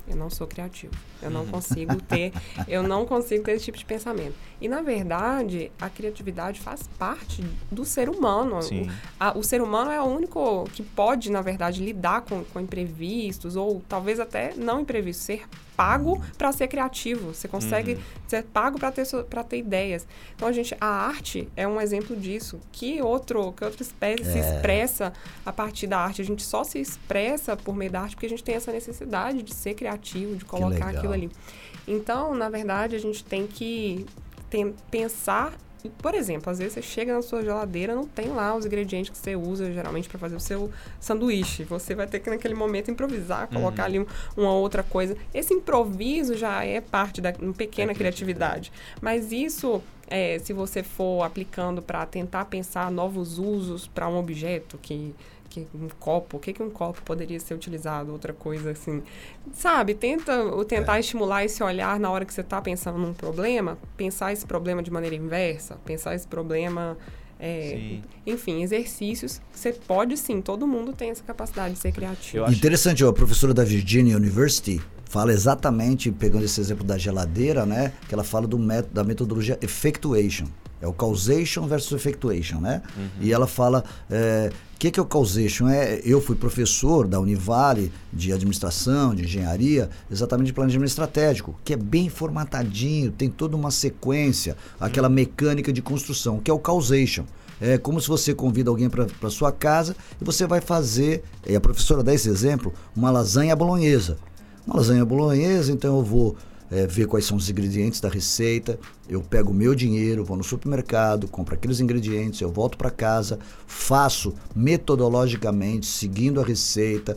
[0.08, 0.92] Eu não sou criativo.
[1.22, 2.32] Eu não consigo ter,
[2.66, 4.34] eu não consigo ter esse tipo de pensamento.
[4.60, 8.56] E na verdade, a criatividade faz parte do ser humano.
[8.56, 8.90] O,
[9.20, 13.56] a- o ser humano é o único que pode, na verdade, lidar com, com imprevistos
[13.56, 15.44] ou talvez até não imprevistos, ser
[15.78, 17.32] pago para ser criativo.
[17.32, 18.00] Você consegue Uhum.
[18.26, 20.04] ser pago para ter pra ter ideias.
[20.34, 22.58] Então a gente, a arte é um exemplo disso.
[22.72, 24.40] Que outro, que outra espécie se É.
[24.56, 25.12] expressa
[25.46, 26.20] a partir da arte?
[26.20, 29.40] A gente só se expressa por meio da arte porque a gente tem essa necessidade
[29.42, 31.30] de ser criativo, de colocar aquilo ali.
[31.86, 34.04] Então, na verdade, a gente tem que
[34.50, 35.52] tem- pensar.
[35.98, 39.16] Por exemplo, às vezes você chega na sua geladeira, não tem lá os ingredientes que
[39.18, 41.62] você usa geralmente para fazer o seu sanduíche.
[41.64, 45.16] Você vai ter que naquele momento improvisar, colocar ali um- uma outra coisa.
[45.32, 48.72] Esse improviso já é parte da uma pequena É criatividade.
[49.00, 54.78] Mas isso, é, se você for aplicando para tentar pensar novos usos para um objeto
[54.82, 55.14] que
[55.50, 59.02] que um copo, o que, que um copo poderia ser utilizado, outra coisa assim.
[59.52, 63.78] Sabe, tenta o tentar estimular esse olhar na hora que você está pensando num problema,
[63.96, 66.96] pensar esse problema de maneira inversa, pensar esse problema.
[67.40, 72.44] é, enfim, exercícios que você pode sim, todo mundo tem essa capacidade de ser criativo.
[72.44, 77.64] Acho- Interessante, ó, a professora da Virginia University fala exatamente, pegando esse exemplo da geladeira,
[77.64, 77.92] né?
[78.08, 80.46] Que ela fala do método, da metodologia effectuation.
[80.82, 82.82] É o causation versus effectuation, né?
[83.20, 83.82] E ela fala,
[84.78, 85.68] o que, que é o causation?
[85.68, 91.72] É, eu fui professor da Univale de administração, de engenharia, exatamente de planejamento estratégico, que
[91.72, 97.24] é bem formatadinho, tem toda uma sequência, aquela mecânica de construção, que é o causation.
[97.60, 101.60] É como se você convida alguém para sua casa e você vai fazer, e a
[101.60, 104.16] professora dá esse exemplo, uma lasanha bolonhesa.
[104.64, 106.36] Uma lasanha bolonhesa, então eu vou
[106.70, 108.78] é, ver quais são os ingredientes da receita,
[109.09, 113.38] eu pego o meu dinheiro, vou no supermercado, compro aqueles ingredientes, eu volto para casa,
[113.66, 117.16] faço metodologicamente, seguindo a receita,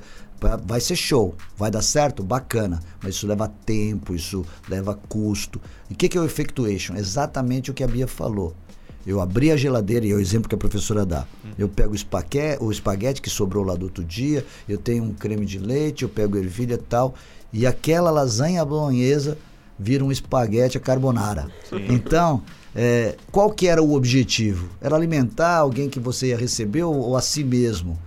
[0.66, 2.24] vai ser show, vai dar certo?
[2.24, 5.62] Bacana, mas isso leva tempo, isso leva custo.
[5.90, 6.96] E o que, que é o effectuation?
[6.96, 8.56] Exatamente o que a Bia falou.
[9.06, 11.26] Eu abri a geladeira, e é o exemplo que a professora dá.
[11.58, 15.14] Eu pego o espaguete, o espaguete que sobrou lá do outro dia, eu tenho um
[15.14, 17.16] creme de leite, eu pego ervilha e tal,
[17.54, 19.38] e aquela lasanha bolonhesa
[19.78, 21.48] vira um espaguete a carbonara.
[21.90, 22.44] Então,
[22.76, 24.70] é, qual que era o objetivo?
[24.80, 27.98] Era alimentar alguém que você ia receber ou, ou a si mesmo?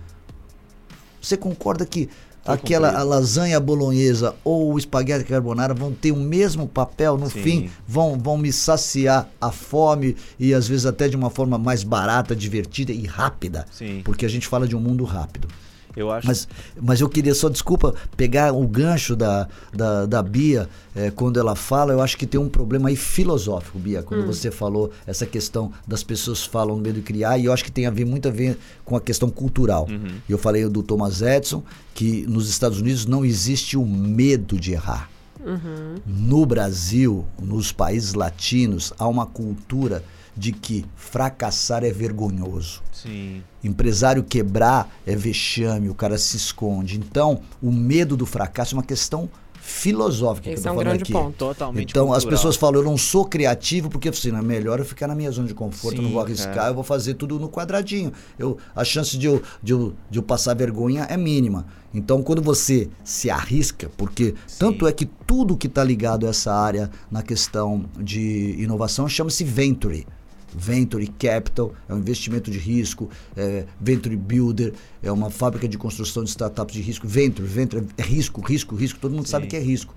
[1.21, 2.09] Você concorda que
[2.45, 7.41] aquela lasanha bolonhesa ou o espaguete carbonara vão ter o mesmo papel no Sim.
[7.41, 7.69] fim?
[7.87, 12.35] Vão, vão me saciar a fome e às vezes até de uma forma mais barata,
[12.35, 13.65] divertida e rápida?
[13.71, 14.01] Sim.
[14.03, 15.47] Porque a gente fala de um mundo rápido.
[15.95, 16.27] Eu acho.
[16.27, 16.47] Mas,
[16.79, 21.55] mas eu queria só, desculpa, pegar o gancho da, da, da Bia, eh, quando ela
[21.55, 25.71] fala, eu acho que tem um problema aí filosófico, Bia, quando você falou essa questão
[25.87, 28.27] das pessoas falam no meio de criar, e eu acho que tem a ver muito
[28.27, 29.87] a ver com a questão cultural.
[29.89, 30.17] Uhum.
[30.27, 35.09] Eu falei do Thomas Edison, que nos Estados Unidos não existe o medo de errar.
[36.05, 40.03] No Brasil, nos países latinos, há uma cultura
[40.37, 42.81] de que fracassar é vergonhoso.
[42.91, 43.41] Sim.
[43.63, 46.97] Empresário quebrar é vexame, o cara se esconde.
[46.97, 49.29] Então, o medo do fracasso é uma questão
[49.67, 51.11] filosófica Esse que eu é tô um falando grande aqui.
[51.11, 51.37] ponto.
[51.37, 52.31] Totalmente Então, as cultural.
[52.37, 55.31] pessoas falam, eu não sou criativo porque assim, não é melhor eu ficar na minha
[55.31, 56.69] zona de conforto, eu não Sim, vou arriscar, cara.
[56.69, 58.13] eu vou fazer tudo no quadradinho.
[58.37, 61.65] Eu, a chance de eu, de, eu, de eu passar vergonha é mínima.
[61.93, 66.53] Então, quando você se arrisca, porque tanto é que tudo que está ligado a essa
[66.53, 70.05] área na questão de inovação chama-se venture.
[70.57, 76.23] Venture Capital, é um investimento de risco, é Venture Builder, é uma fábrica de construção
[76.23, 77.07] de startups de risco.
[77.07, 79.31] Venture, Venture é risco, risco, risco, todo mundo Sim.
[79.31, 79.93] sabe que é risco.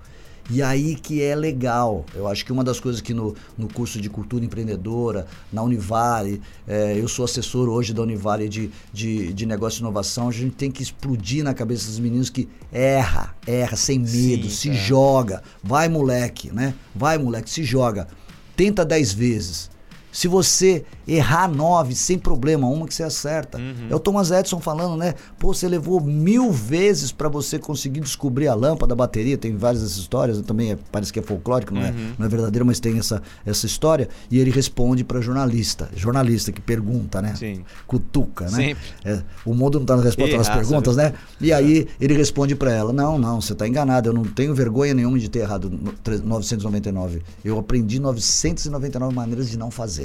[0.51, 2.03] E aí que é legal.
[2.15, 6.41] Eu acho que uma das coisas que no, no curso de cultura empreendedora, na Univale,
[6.67, 10.55] é, eu sou assessor hoje da Univale de, de, de negócio e inovação, a gente
[10.55, 14.79] tem que explodir na cabeça dos meninos que erra, erra sem medo, Sim, se cara.
[14.81, 15.43] joga.
[15.63, 16.73] Vai, moleque, né?
[16.95, 18.07] Vai, moleque, se joga.
[18.55, 19.69] Tenta dez vezes.
[20.11, 23.59] Se você errar nove, sem problema, uma que você acerta.
[23.89, 25.13] É o Thomas Edison falando, né?
[25.37, 29.37] Pô, você levou mil vezes para você conseguir descobrir a lâmpada, a bateria.
[29.37, 32.65] Tem várias dessas histórias, também é- parece que é folclórico, não, é, não é verdadeiro,
[32.65, 34.09] mas tem essa, essa história.
[34.31, 35.89] E ele responde para jornalista.
[35.95, 37.35] Jornalista que pergunta, né?
[37.35, 37.63] Sim.
[37.87, 38.51] Cutuca, né?
[38.51, 38.83] Sempre.
[39.05, 41.09] É, o mundo não está na resposta às Errar, perguntas, sabe?
[41.09, 41.19] né?
[41.41, 44.09] E aí ele responde para ela: Não, não, você está enganado.
[44.09, 47.21] Eu não tenho vergonha nenhuma de ter errado no- tre- 999.
[47.43, 49.98] Eu aprendi 999 maneiras de não fazer.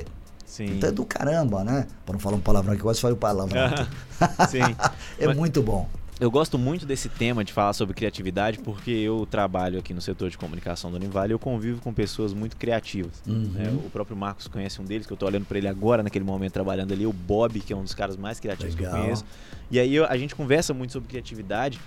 [0.54, 0.66] Sim.
[0.66, 1.88] Então é do caramba, né?
[2.06, 3.70] Para não falar um palavrão que quase falei o palavrão.
[4.48, 4.60] Sim.
[5.18, 5.88] é Mas- muito bom.
[6.20, 10.30] Eu gosto muito desse tema de falar sobre criatividade porque eu trabalho aqui no setor
[10.30, 13.20] de comunicação da Univale e eu convivo com pessoas muito criativas.
[13.26, 13.50] Uhum.
[13.52, 13.76] né?
[13.84, 16.52] O próprio Marcos conhece um deles, que eu tô olhando para ele agora, naquele momento,
[16.52, 18.96] trabalhando ali, o Bob, que é um dos caras mais criativos que Legal.
[18.96, 19.24] eu conheço.
[19.72, 21.80] E aí eu- a gente conversa muito sobre criatividade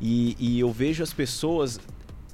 [0.00, 1.78] e, e eu vejo as pessoas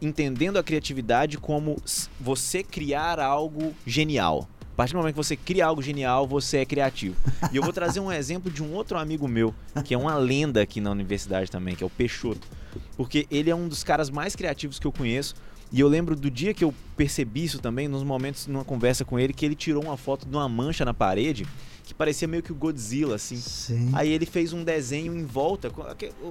[0.01, 1.77] entendendo a criatividade como
[2.21, 4.49] você criar algo genial.
[4.81, 7.15] Partir do momento que você cria algo genial, você é criativo.
[7.53, 10.63] E eu vou trazer um exemplo de um outro amigo meu, que é uma lenda
[10.63, 12.49] aqui na universidade também, que é o Peixoto.
[12.97, 15.35] Porque ele é um dos caras mais criativos que eu conheço.
[15.71, 19.19] E eu lembro do dia que eu percebi isso também, nos momentos, numa conversa com
[19.19, 21.47] ele, que ele tirou uma foto de uma mancha na parede
[21.91, 23.37] que parecia meio que o Godzilla, assim.
[23.37, 23.91] Sim.
[23.93, 25.71] Aí ele fez um desenho em volta,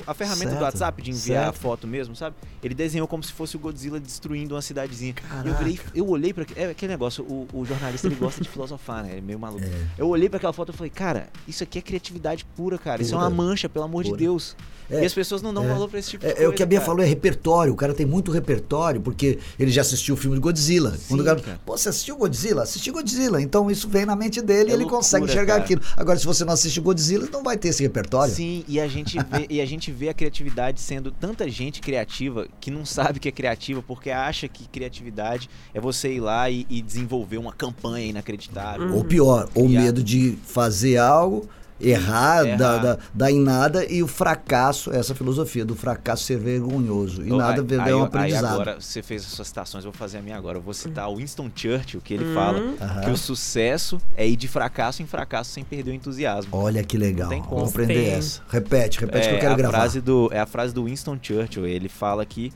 [0.07, 1.55] a ferramenta do Certo, WhatsApp de enviar certo.
[1.55, 2.35] a foto mesmo, sabe?
[2.63, 5.13] Ele desenhou como se fosse o Godzilla destruindo uma cidadezinha.
[5.13, 5.63] E eu, Caraca.
[5.63, 9.09] virei, eu olhei para é aquele negócio, o, o jornalista ele gosta de filosofar, né?
[9.11, 9.63] Ele é meio maluco.
[9.63, 9.85] É.
[9.97, 13.01] Eu olhei para aquela foto e falei, cara, isso aqui é criatividade pura, cara.
[13.01, 13.35] Isso é uma Pura.
[13.35, 14.19] mancha, pelo amor de Pura.
[14.19, 14.55] Deus.
[14.91, 15.67] É, e as pessoas não dão é.
[15.67, 16.45] valor pra esse tipo de É, coisa.
[16.45, 16.87] é o que a Bia cara.
[16.87, 17.71] falou, é repertório.
[17.71, 20.97] O cara tem muito repertório, porque ele já assistiu o filme de Godzilla.
[21.07, 21.61] Quando o cara, cara.
[21.63, 22.63] pô, você assistiu Godzilla?
[22.63, 23.39] Assisti Godzilla.
[23.39, 25.63] Então isso vem na mente dele É e ele loucura, consegue enxergar cara.
[25.63, 25.81] aquilo.
[25.95, 28.33] Agora, se você não assiste Godzilla, não vai ter esse repertório.
[28.33, 32.47] Sim, e a gente vê, e a gente vê a criatividade sendo tanta gente criativa
[32.59, 36.65] que não sabe que é criativa porque acha que criatividade é você ir lá e,
[36.69, 38.93] e desenvolver uma campanha inacreditável.
[38.93, 39.81] Ou pior, ou Criar.
[39.81, 41.47] medo de fazer algo,
[41.79, 42.57] errar, Errar.
[42.57, 47.23] Dar, dar, dar em nada e o fracasso, essa filosofia do fracasso ser vergonhoso.
[47.25, 48.53] E Ou- nada aí, é aí, um aí aprendizado.
[48.53, 50.57] agora você fez as suas citações, eu vou fazer a minha agora.
[50.57, 53.01] Eu vou citar o Winston Churchill, que ele fala Aham.
[53.01, 56.49] que o sucesso é ir de fracasso em fracasso sem perder o entusiasmo.
[56.55, 57.29] Olha que legal.
[57.29, 57.61] tem como.
[57.61, 58.41] Vou aprender essa.
[58.49, 59.77] Repete, repete que eu é, quero a gravar.
[59.77, 61.65] frase do, é a frase do Winston Churchill.
[61.65, 62.51] Ele fala que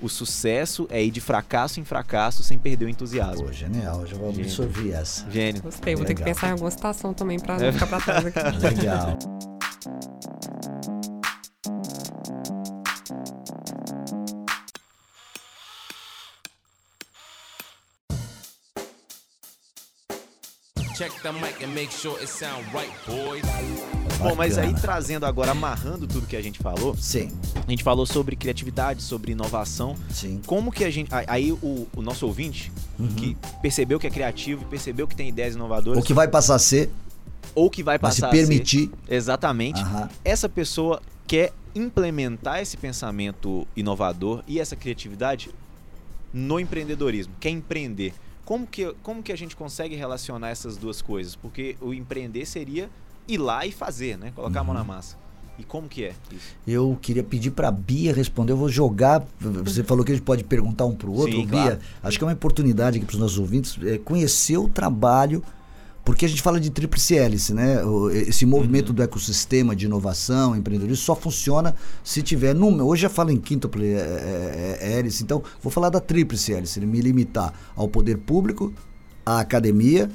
[0.00, 3.46] o sucesso é ir de fracasso em fracasso sem perder o entusiasmo.
[3.46, 5.30] Pô, genial, já vou absorver essa.
[5.30, 5.62] Gênio.
[5.62, 6.34] Gostei, vou ter que Legal.
[6.34, 7.66] pensar em alguma citação também pra É.
[7.70, 8.40] não ficar pra trás aqui.
[8.76, 9.18] Legal.
[24.18, 27.30] Bom, mas aí trazendo agora, amarrando tudo que a gente falou, Sim,
[27.66, 29.94] a gente falou sobre criatividade, sobre inovação.
[30.10, 30.40] sim.
[30.46, 31.10] Como que a gente.
[31.26, 32.72] Aí o, o nosso ouvinte,
[33.18, 36.58] que percebeu que é criativo, percebeu que tem ideias inovadoras, O que vai passar a
[36.58, 36.88] ser,
[37.54, 38.90] ou que vai vai se passar a ser- permitir.
[39.08, 39.80] Exatamente.
[39.82, 40.08] Aham.
[40.24, 45.50] Essa pessoa quer implementar esse pensamento inovador e essa criatividade
[46.32, 48.14] no empreendedorismo, quer empreender.
[48.46, 51.36] Como que, como que a gente consegue relacionar essas duas coisas?
[51.36, 52.88] Porque o empreender seria
[53.28, 54.32] ir lá e fazer, né?
[54.34, 54.86] Colocar a mão na Uhum.
[54.86, 55.16] massa.
[55.58, 56.54] E como que é isso?
[56.66, 58.52] Eu queria pedir para Bia responder.
[58.52, 59.26] Eu vou jogar.
[59.40, 61.32] Você falou que a gente pode perguntar um para o outro.
[61.34, 61.78] Sim, Bia, claro.
[62.02, 65.42] acho que é uma oportunidade aqui para os nossos ouvintes é, conhecer o trabalho.
[66.06, 67.78] Porque a gente fala de tríplice hélice, né?
[68.12, 68.52] Esse Uhum.
[68.52, 72.54] movimento do ecossistema de inovação, empreendedorismo, só funciona se tiver.
[72.54, 76.52] Num, hoje já falo em quíntuple é, é, é, hélice, então vou falar da tríplice
[76.52, 78.72] hélice, me limitar ao poder público,
[79.26, 80.08] à academia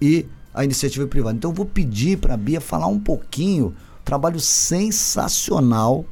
[0.00, 1.36] e à iniciativa privada.
[1.36, 3.74] Então eu vou pedir para a Bia falar um pouquinho,
[4.04, 6.04] trabalho sensacional.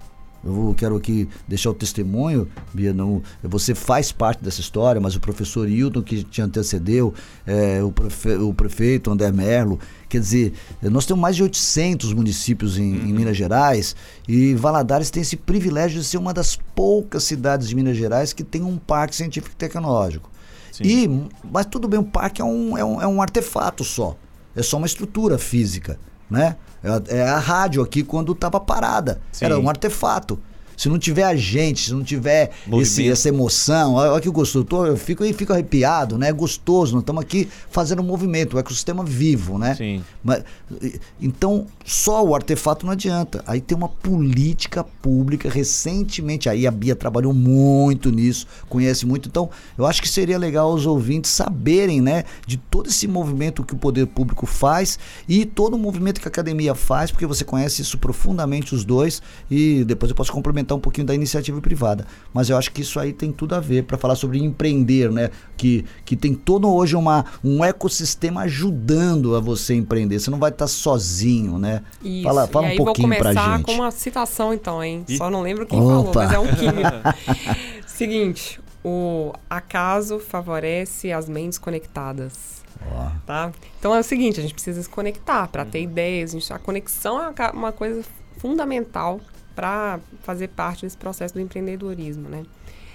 [0.42, 5.14] Eu vou- quero aqui deixar o testemunho, Bia, não, você faz parte dessa história, mas
[5.14, 7.12] o professor Hilton, que te antecedeu,
[7.46, 12.78] é, o, prefe- o prefeito André Merlo, quer dizer, nós temos mais de 800 municípios
[12.78, 13.94] em, em Minas Gerais
[14.26, 18.42] e Valadares tem esse privilégio de ser uma das poucas cidades de Minas Gerais que
[18.42, 20.30] tem um parque científico e tecnológico.
[20.72, 20.84] Sim.
[20.84, 24.16] E, mas tudo bem, o parque é um, é, um, é um artefato só.
[24.56, 25.98] É só uma estrutura física,
[26.30, 26.56] né?
[26.82, 29.20] É, a- é a rádio aqui quando estava parada.
[29.32, 29.44] Sim.
[29.46, 30.38] Era um artefato.
[30.80, 34.64] Se não tiver a gente, se não tiver esse, essa emoção, olha, olha que gostoso.
[34.64, 36.28] Tô- eu fico, eu fico arrepiado, né?
[36.30, 36.94] É gostoso.
[36.94, 39.74] Nós estamos aqui fazendo um movimento, um ecossistema vivo, né?
[39.74, 40.02] Sim.
[40.24, 40.42] Mas,
[41.20, 43.44] então, só o artefato não adianta.
[43.46, 46.48] Aí tem uma política pública recentemente.
[46.48, 49.28] Aí a Bia trabalhou muito nisso, conhece muito.
[49.28, 53.74] Então, eu acho que seria legal os ouvintes saberem, né, de todo esse movimento que
[53.74, 57.82] o poder público faz e todo o movimento que a academia faz, porque você conhece
[57.82, 59.20] isso profundamente os dois.
[59.50, 62.06] E depois eu posso complementar um pouquinho da iniciativa privada.
[62.32, 65.30] Mas eu acho que isso aí tem tudo a ver para falar sobre empreender, né?
[65.56, 70.18] Que, que tem todo hoje uma, um ecossistema ajudando a você empreender.
[70.18, 71.82] Você não vai estar sozinho, né?
[72.02, 72.22] Isso.
[72.24, 73.66] Fala, fala e um pouquinho vou pra começar gente.
[73.66, 75.04] com uma citação então, hein?
[75.08, 75.16] Ih.
[75.16, 76.24] Só não lembro quem falou, Opa.
[76.24, 76.90] mas é um químico.
[77.86, 82.60] Seguinte, o acaso favorece as mentes conectadas.
[82.90, 83.52] Ó, Tá?
[83.78, 85.70] Então é o seguinte, a gente precisa se conectar para Uhum.
[85.70, 86.30] ter ideias.
[86.34, 88.02] A, gente- a conexão é uma coisa
[88.38, 89.20] fundamental
[89.60, 92.44] para fazer parte desse processo do empreendedorismo, né?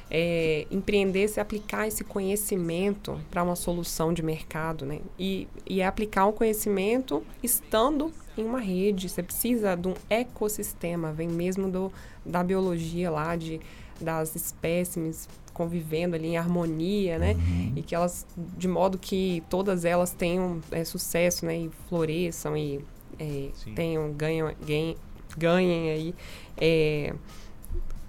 [0.09, 4.99] É, empreender, se aplicar esse conhecimento para uma solução de mercado, né?
[5.17, 9.07] E, e é aplicar um conhecimento estando em uma rede.
[9.07, 11.93] Você precisa de um ecossistema, vem mesmo do,
[12.25, 13.61] da biologia lá, de,
[14.01, 17.35] das espécimes convivendo ali em harmonia, né?
[17.75, 18.25] E que elas,
[18.57, 21.59] de modo que todas elas tenham é, sucesso, né?
[21.59, 22.83] E floresçam e
[23.19, 24.97] é, tenham, ganham, ganhem,
[25.37, 26.15] ganhem aí
[26.57, 27.13] é,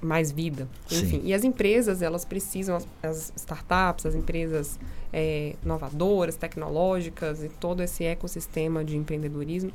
[0.00, 0.68] mais vida.
[0.88, 1.02] Sim.
[1.02, 4.78] Enfim, e as empresas, elas precisam, as, as startups, as empresas
[5.12, 9.72] é, inovadoras, tecnológicas e todo esse ecossistema de empreendedorismo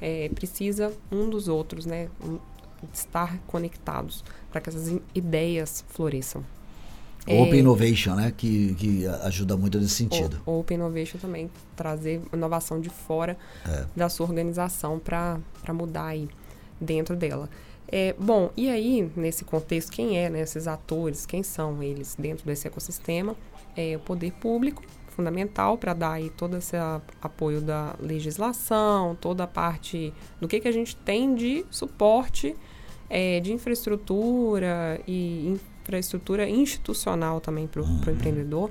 [0.00, 2.08] é, precisa um dos outros, né?
[2.22, 2.38] Um-
[2.92, 6.44] estar conectados para que essas ideias floresçam.
[7.26, 8.30] É, Open Innovation, né?
[8.36, 10.38] Que, que ajuda muito nesse sentido.
[10.44, 13.86] Open Innovation também, trazer inovação de fora É.
[13.96, 15.38] da sua organização para
[15.72, 16.28] mudar aí
[16.80, 17.48] dentro dela.
[17.86, 22.44] É, bom, e aí, nesse contexto, quem é, né, esses atores, quem são eles dentro
[22.46, 23.36] desse ecossistema?
[23.76, 26.76] É o poder público, fundamental para dar aí todo esse
[27.22, 32.56] apoio da legislação, toda a parte do que, que a gente tem de suporte
[33.08, 38.70] é, de infraestrutura e infraestrutura institucional também para o empreendedor.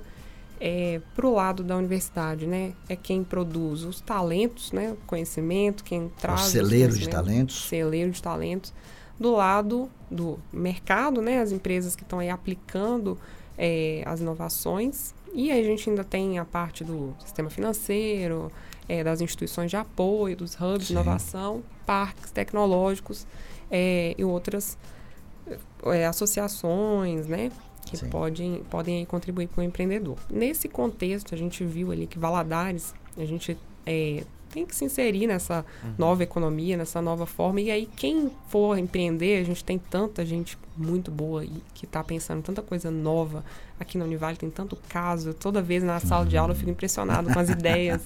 [0.65, 2.71] É, para o lado da universidade, né?
[2.87, 4.93] É quem produz os talentos, né?
[4.93, 7.65] O conhecimento, quem traz os celeiro de talentos.
[7.67, 8.73] Celeiro de talentos.
[9.19, 11.41] Do lado do mercado, né?
[11.41, 13.19] As empresas que estão aí aplicando
[13.57, 15.13] é, as inovações.
[15.33, 18.49] E aí a gente ainda tem a parte do sistema financeiro,
[18.87, 20.93] é, das instituições de apoio, dos hubs de Sim.
[20.93, 23.27] inovação, parques tecnológicos
[23.69, 24.77] é, e outras
[25.87, 27.51] é, associações, né?
[27.85, 28.09] Que Sim.
[28.09, 30.17] podem, podem contribuir para o empreendedor.
[30.29, 35.25] Nesse contexto, a gente viu ali que Valadares, a gente é, tem que se inserir
[35.25, 35.65] nessa
[35.97, 37.59] nova economia, nessa nova forma.
[37.59, 42.03] E aí, quem for empreender, a gente tem tanta gente muito boa e que está
[42.03, 43.43] pensando em tanta coisa nova.
[43.79, 45.33] Aqui na Univale tem tanto caso.
[45.33, 48.01] Toda vez na sala de aula eu fico impressionado com as ideias.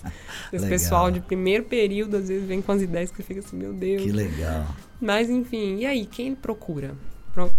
[0.51, 3.73] Esse pessoal de primeiro período, às vezes, vem com as ideias que fica assim, meu
[3.73, 4.03] Deus.
[4.03, 4.65] Que legal.
[5.01, 6.95] Mas, enfim, e aí, quem ele procura?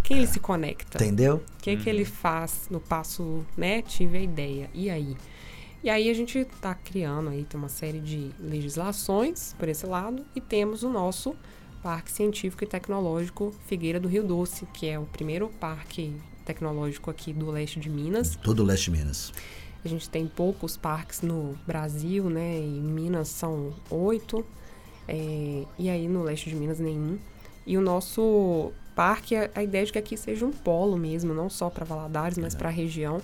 [0.02, 1.02] Quem ele se conecta?
[1.02, 1.36] Entendeu?
[1.36, 3.82] O que, que ele faz no passo, né?
[3.82, 4.70] Tive a ideia.
[4.74, 5.16] E aí?
[5.82, 10.24] E aí a gente está criando aí, tem uma série de legislações por esse lado
[10.34, 11.36] e temos o nosso
[11.82, 17.32] Parque Científico e Tecnológico Figueira do Rio Doce, que é o primeiro parque tecnológico aqui
[17.32, 18.34] do leste de Minas.
[18.36, 19.32] Todo o leste de Minas.
[19.84, 22.58] A gente tem poucos parques no Brasil, né?
[22.58, 24.44] E em Minas são oito.
[25.06, 27.18] é, e aí no leste de Minas nenhum.
[27.64, 31.32] E o nosso parque, a, a ideia é de que aqui seja um polo mesmo,
[31.32, 33.22] não só para Valadares, mas para a região,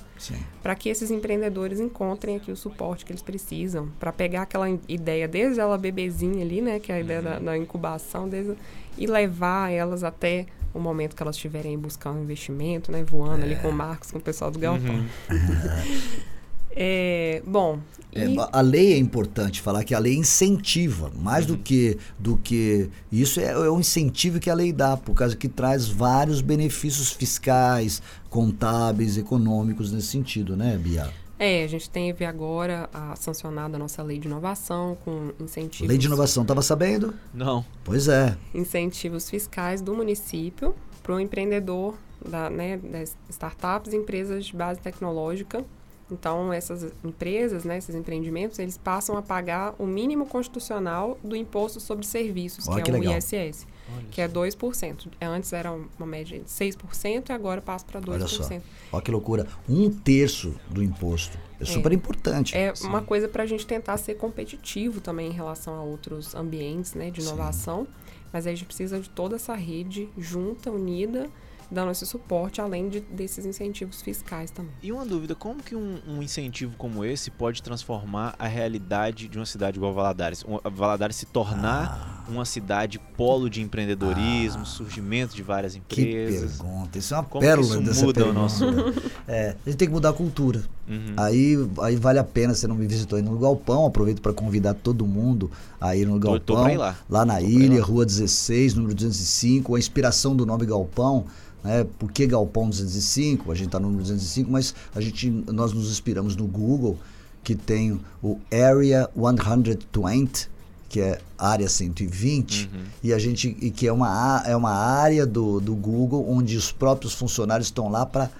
[0.62, 5.26] para que esses empreendedores encontrem aqui o suporte que eles precisam, para pegar aquela ideia
[5.26, 8.54] desde ela bebezinha ali, né, que é a ideia da, da incubação, desde,
[8.96, 13.56] e levar elas até o momento que elas estiverem buscando um investimento, né, voando ali
[13.56, 15.04] com o Marcos, com o pessoal do Galpão.
[16.76, 17.78] É, bom,
[18.12, 22.36] É, e- a lei é importante falar que a lei incentiva mais do que do
[22.36, 26.40] que isso é, é um incentivo que a lei dá por causa que traz vários
[26.40, 31.10] benefícios fiscais, contábeis, econômicos nesse sentido, né, Bia?
[31.38, 35.98] É, a gente teve agora a sancionada a nossa lei de inovação com incentivos, Lei
[35.98, 37.12] de inovação, tava sabendo?
[37.32, 37.64] Não.
[37.82, 38.36] Pois é.
[38.54, 41.94] incentivos fiscais do município para o empreendedor
[42.24, 45.64] da, né, das startups e empresas de base tecnológica.
[46.10, 51.80] Então, essas empresas, né, esses empreendimentos, eles passam a pagar o mínimo constitucional do imposto
[51.80, 53.18] sobre serviços, Olha que que é o legal.
[53.18, 53.66] ISS,
[54.10, 55.08] que é 2%.
[55.18, 58.12] É, Antes era uma média de 6% e agora passa para 2%.
[58.12, 58.48] Olha só.
[58.92, 59.46] Olha que loucura.
[59.68, 61.38] Um terço do imposto.
[61.58, 62.56] É super importante.
[62.56, 66.94] É uma coisa para a gente tentar ser competitivo também em relação a outros ambientes
[66.94, 67.86] né, de inovação.
[68.30, 71.30] Mas aí a gente precisa de toda essa rede junta, unida
[71.70, 74.72] dando esse suporte, além de, desses incentivos fiscais também.
[74.82, 79.38] E uma dúvida, como que um, um incentivo como esse pode transformar a realidade de
[79.38, 80.44] uma cidade igual Valadares?
[80.46, 86.58] Um- Valadares se tornar uma cidade polo de empreendedorismo, surgimento de várias Que empresas.
[86.58, 86.98] pergunta.
[86.98, 88.40] Isso é uma Como que pérola isso dessa muda o pergunta.
[88.40, 88.64] nosso-
[89.26, 90.62] É, a gente tem que mudar a cultura.
[90.86, 91.14] Uhum.
[91.16, 94.74] Aí, aí vale a pena, você não me visitou aí no Galpão, aproveito para convidar
[94.74, 95.50] todo mundo
[95.88, 96.40] a ir no Tô- Galpão.
[96.56, 96.96] tô pra ir lá.
[97.24, 97.84] na Tô ilha, lá.
[97.86, 99.74] Rua 16, número 205.
[99.74, 101.24] A inspiração do nome Galpão,
[101.62, 101.84] né?
[101.98, 103.50] Por que Galpão 205?
[103.52, 106.98] A gente tá no número 205, mas a gente, nós nos inspiramos no Google,
[107.42, 110.48] que tem o Area 120,
[110.88, 112.80] que é área 120, Uhum.
[113.02, 116.70] e a gente e que é uma, é uma área do, do Google onde os
[116.70, 118.30] próprios funcionários estão lá para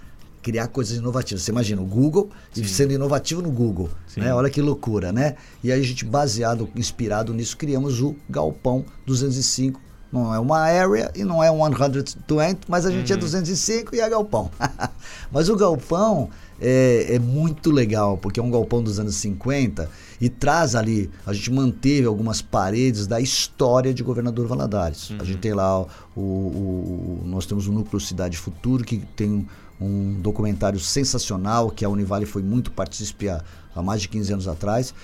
[0.45, 1.43] criar coisas inovativas.
[1.43, 2.65] Você imagina o Google e Sim.
[2.67, 4.21] sendo inovativo no Google, Sim.
[4.21, 4.35] né?
[4.35, 5.37] Olha que loucura, né?
[5.63, 9.81] E aí a gente baseado, inspirado nisso, criamos o Galpão 205.
[10.13, 13.19] Não é uma area e não é 120, mas a gente Uhum.
[13.19, 14.49] é 205 e é galpão.
[15.33, 16.29] mas o galpão
[16.61, 19.91] é, é muito legal, porque é um galpão dos anos 50
[20.21, 25.11] e traz ali, a gente manteve algumas paredes da história de Governador Valadares.
[25.19, 25.87] A gente tem lá o,
[26.17, 29.45] o- o- nós temos o Núcleo Cidade Futuro, que tem
[29.85, 33.43] um, um documentário sensacional, que a Univale foi muito partícipe há,
[33.75, 34.95] há mais de 15 anos atrás.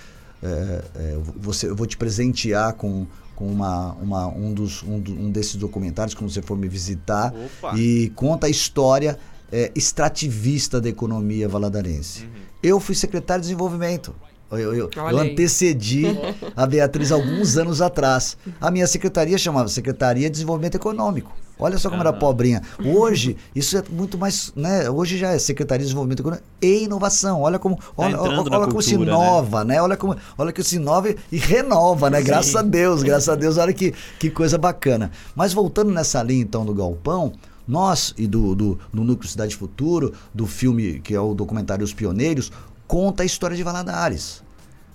[0.42, 3.06] É, é, você, eu vou te presentear com,
[3.36, 7.32] com uma, uma- um, dos, um, um desses documentários quando você for me visitar.
[7.34, 7.76] Opa.
[7.78, 9.18] E conta a história
[9.52, 12.28] é, extrativista da economia valadarense.
[12.62, 14.14] Eu fui secretário de desenvolvimento.
[14.50, 16.04] Eu, eu- eu antecedi
[16.56, 18.36] a Beatriz alguns anos atrás.
[18.60, 21.36] A minha secretaria chamava Secretaria de Desenvolvimento Econômico.
[21.61, 22.18] Olha só como era Aham.
[22.18, 22.62] pobrinha.
[22.84, 24.52] Hoje, isso é muito mais.
[24.56, 24.88] Né?
[24.88, 27.42] Hoje já é Secretaria de Desenvolvimento Econômico e Inovação.
[27.42, 29.24] Olha como, olha, Tá olha, olha como se cultura, né?
[29.24, 29.82] inova, né?
[29.82, 32.22] Olha como, olha que se inova e renova, né?
[32.22, 33.58] Graças a Deus, graças a Deus.
[33.58, 35.11] Olha que, que coisa bacana.
[35.34, 37.32] Mas voltando nessa linha, então, do Galpão,
[37.66, 41.92] nós e do, do, do Núcleo Cidade Futuro, do filme que é o documentário Os
[41.94, 42.50] Pioneiros,
[42.86, 44.42] conta a história de Valadares.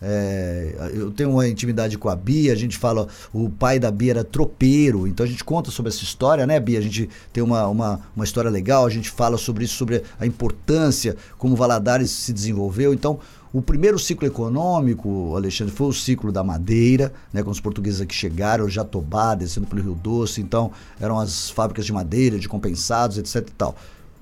[0.08, 4.12] É, eu tenho uma intimidade com a Bia, a gente fala, o pai da Bia
[4.12, 6.78] era tropeiro, então a gente conta sobre essa história, né, Bia?
[6.78, 10.26] A gente tem uma, uma, uma história legal, a gente fala sobre isso, sobre a
[10.28, 12.93] importância, como Valadares se desenvolveu.
[12.93, 13.20] Então,
[13.51, 18.14] o primeiro ciclo econômico, Alexandre, foi o ciclo da madeira, né, com os portugueses aqui
[18.14, 23.38] chegaram, Jatobá, descendo pelo Rio Doce, então eram as fábricas de madeira, de compensados, etc
[23.38, 23.76] e tal.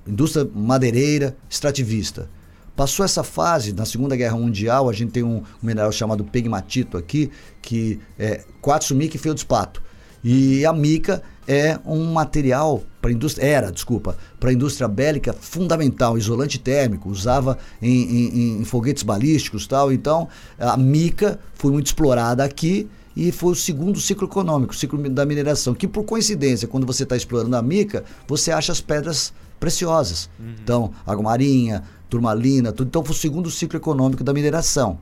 [0.06, 2.26] Indústria madeireira, extrativista.
[2.76, 6.96] Passou essa fase, na Segunda Guerra Mundial, a gente tem um, um mineral chamado pegmatito
[6.96, 7.30] aqui,
[7.62, 9.80] que é quartzo mica e feldspato.
[10.22, 16.16] E a mica é um material para indústria era, desculpa, para a indústria bélica fundamental,
[16.16, 19.92] isolante térmico, usava em, em- em foguetes balísticos, tal.
[19.92, 20.26] Então,
[20.58, 25.26] a mica foi muito explorada aqui e foi o segundo ciclo econômico, o ciclo da
[25.26, 30.28] mineração, que por coincidência, quando você está explorando a mica, você acha as pedras preciosas.
[30.62, 31.84] Então, água marinha,
[32.18, 32.86] turmalina, tudo.
[32.88, 34.98] Então, foi o segundo ciclo econômico da mineração.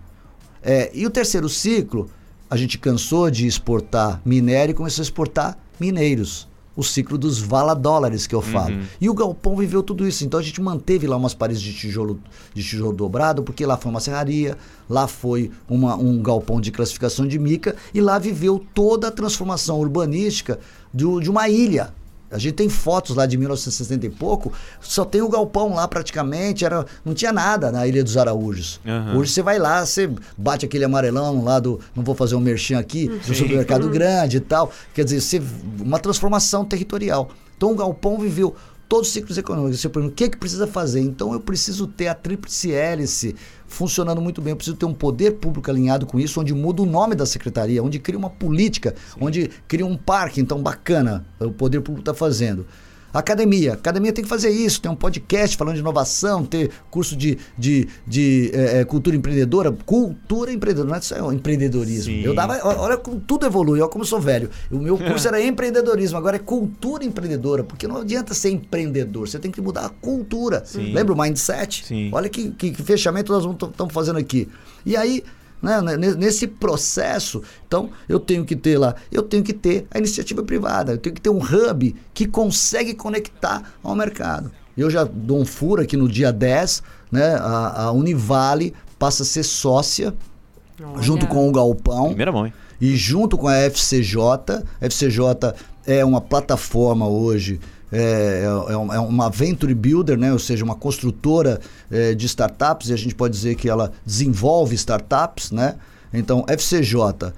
[0.62, 2.08] É, e o terceiro ciclo,
[2.48, 6.48] a gente cansou de exportar minério e começou a exportar mineiros.
[6.74, 8.74] O ciclo dos vala-dólares que eu falo.
[8.98, 10.24] E o galpão viveu tudo isso.
[10.24, 12.18] Então a gente manteve lá umas paredes de tijolo,
[12.54, 14.56] de tijolo dobrado, porque lá foi uma serraria,
[14.88, 19.78] lá foi uma- um galpão de classificação de mica, e lá viveu toda a transformação
[19.80, 20.58] urbanística
[20.94, 21.92] do- de uma ilha.
[22.32, 26.64] A gente tem fotos lá de 1960 e pouco, só tem o galpão lá praticamente,
[26.64, 28.80] era, não tinha nada na Ilha dos Araújos.
[28.86, 29.18] Aham.
[29.18, 32.78] Hoje você vai lá, você bate aquele amarelão lá do, não vou fazer um merchan
[32.78, 34.72] aqui, do supermercado grande e tal.
[34.94, 35.42] Quer dizer, você,
[35.80, 37.30] uma transformação territorial.
[37.56, 38.56] Então o galpão viveu
[38.92, 39.80] todos os ciclos econômicos.
[39.80, 41.00] Você pergunta, o que, é que precisa fazer?
[41.00, 43.34] Então eu preciso ter a tríplice hélice
[43.66, 44.50] funcionando muito bem.
[44.50, 47.82] Eu preciso ter um poder público alinhado com isso, onde muda o nome da secretaria,
[47.82, 50.42] onde cria uma política, onde cria um parque.
[50.42, 52.66] Então, bacana, o poder público está fazendo.
[53.12, 53.74] Academia.
[53.74, 54.80] Academia tem que fazer isso.
[54.80, 59.72] Tem um podcast falando de inovação, ter curso de, de, de eh, cultura empreendedora.
[59.72, 62.12] Cultura empreendedora, não é só empreendedorismo.
[62.12, 62.22] Sim.
[62.22, 64.50] Eu dava, olha como tudo evolui, olha como eu sou velho.
[64.70, 69.38] O meu curso era empreendedorismo, agora é cultura empreendedora, porque não adianta ser empreendedor, você
[69.38, 70.62] tem que mudar a cultura.
[70.64, 70.92] Sim.
[70.92, 71.84] Lembra o mindset?
[71.86, 72.10] Sim.
[72.12, 74.48] Olha que, que, que fechamento nós estamos fazendo aqui.
[74.84, 75.22] E aí,
[75.62, 79.98] né, ne- nesse processo, então eu tenho que ter lá, eu tenho que ter a
[79.98, 84.50] iniciativa privada, eu tenho que ter um hub que consegue conectar ao mercado.
[84.76, 87.34] Eu já dou um furo aqui no dia 10, né?
[87.36, 90.14] A, a Univale passa a ser sócia
[91.00, 91.34] junto Olha.
[91.34, 92.06] com o Galpão.
[92.08, 92.52] Primeira mão, hein?
[92.80, 94.16] E junto com a FCJ,
[94.80, 95.54] a FCJ
[95.86, 97.60] é uma plataforma hoje,
[97.92, 100.32] é, é, um- é uma venture builder, né?
[100.32, 104.74] ou seja, uma construtora é, de startups, e a gente pode dizer que ela desenvolve
[104.74, 105.50] startups.
[105.50, 105.76] Né?
[106.12, 107.32] Então, FCJ,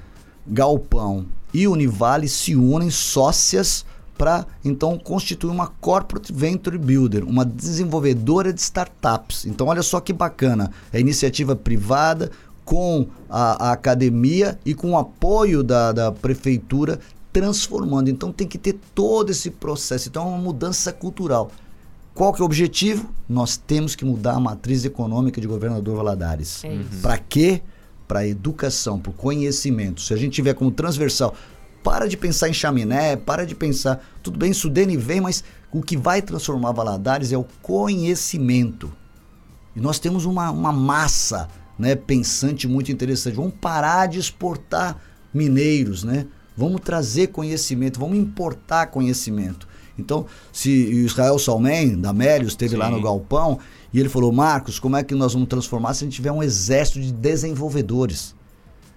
[0.46, 3.84] Galpão e Univale se unem sócias
[4.16, 9.44] para então constituir uma corporate venture builder, uma desenvolvedora de startups.
[9.44, 12.30] Então olha só que bacana, é iniciativa privada
[12.64, 17.00] com a, a academia e com o apoio da, da prefeitura
[17.34, 18.08] transformando.
[18.08, 20.08] Então tem que ter todo esse processo.
[20.08, 21.50] Então é uma mudança cultural.
[22.14, 23.10] Qual que é o objetivo?
[23.28, 26.64] Nós temos que mudar a matriz econômica de governador Valadares.
[26.64, 27.02] É isso.
[27.02, 27.60] Para quê?
[28.06, 30.00] Para a educação, para o conhecimento.
[30.00, 31.34] Se a gente tiver como transversal,
[31.82, 35.96] para de pensar em chaminé, para de pensar, tudo bem, Sudene vem, mas o que
[35.96, 38.92] vai transformar Valadares é o conhecimento.
[39.74, 43.34] E nós temos uma, uma massa né, pensante muito interessante.
[43.34, 45.00] Vamos parar de exportar
[45.32, 46.28] mineiros, né?
[46.56, 49.66] Vamos trazer conhecimento, vamos importar conhecimento.
[49.98, 52.92] Então, se o Israel Salmen, da Melios, esteve lá Sim.
[52.92, 53.58] no galpão
[53.92, 56.42] e ele falou: Marcos, como é que nós vamos transformar se a gente tiver um
[56.42, 58.34] exército de desenvolvedores?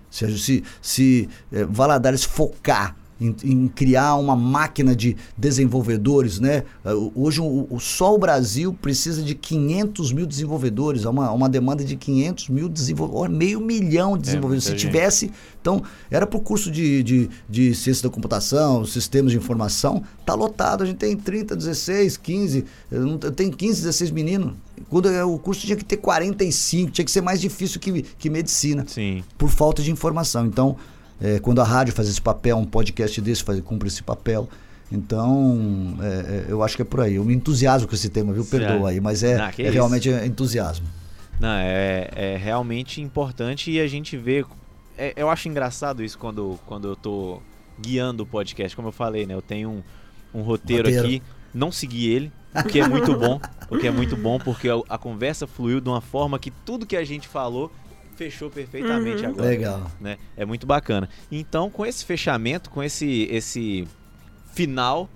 [0.09, 6.63] Se, se, se eh, Valadares focar em, em criar uma máquina de desenvolvedores, né?
[6.85, 11.49] Eh, Hoje o, o- só o Brasil precisa de 500 mil desenvolvedores, há uma, uma
[11.49, 14.63] demanda de 500 mil desenvolvedores, meio milhão de desenvolvedores.
[14.65, 14.91] Se muita gente.
[14.91, 20.03] tivesse, então era para o curso de, de, de ciência da computação, sistemas de informação,
[20.25, 20.83] tá lotado.
[20.83, 24.53] A gente tem 30, 16, 15, eu não- eu tenho 15, 16 meninos.
[24.89, 28.29] Quando é, o curso tinha que ter 45, tinha que ser mais difícil que, que
[28.29, 29.23] medicina Sim.
[29.37, 30.45] por falta de informação.
[30.45, 30.77] Então,
[31.21, 34.47] é, quando a rádio faz esse papel, um podcast desse faz, cumpre esse papel.
[34.91, 37.15] Então, é, é, eu acho que é por aí.
[37.15, 38.43] Eu me entusiasmo com esse tema, viu?
[38.43, 38.65] Certo.
[38.67, 40.87] Perdoa aí, mas é, que é realmente entusiasmo.
[41.39, 44.45] Não, é, é realmente importante e a gente vê.
[44.97, 47.41] é- eu acho engraçado isso quando, quando eu tô
[47.79, 48.75] guiando o podcast.
[48.75, 49.33] Como eu falei, né?
[49.33, 49.83] Eu tenho um,
[50.39, 51.05] um roteiro, Roteiro.
[51.05, 51.21] aqui,
[51.53, 53.39] não segui ele, o que é muito bom.
[53.69, 56.85] O que é muito bom, porque a, a conversa fluiu de uma forma que tudo
[56.85, 57.71] que a gente falou
[58.17, 59.29] fechou perfeitamente Uhum.
[59.29, 59.47] agora.
[59.47, 59.91] Legal.
[60.01, 60.17] né?
[60.35, 61.07] É muito bacana.
[61.31, 63.87] Então, com esse fechamento, com esse esse
[64.53, 65.07] final,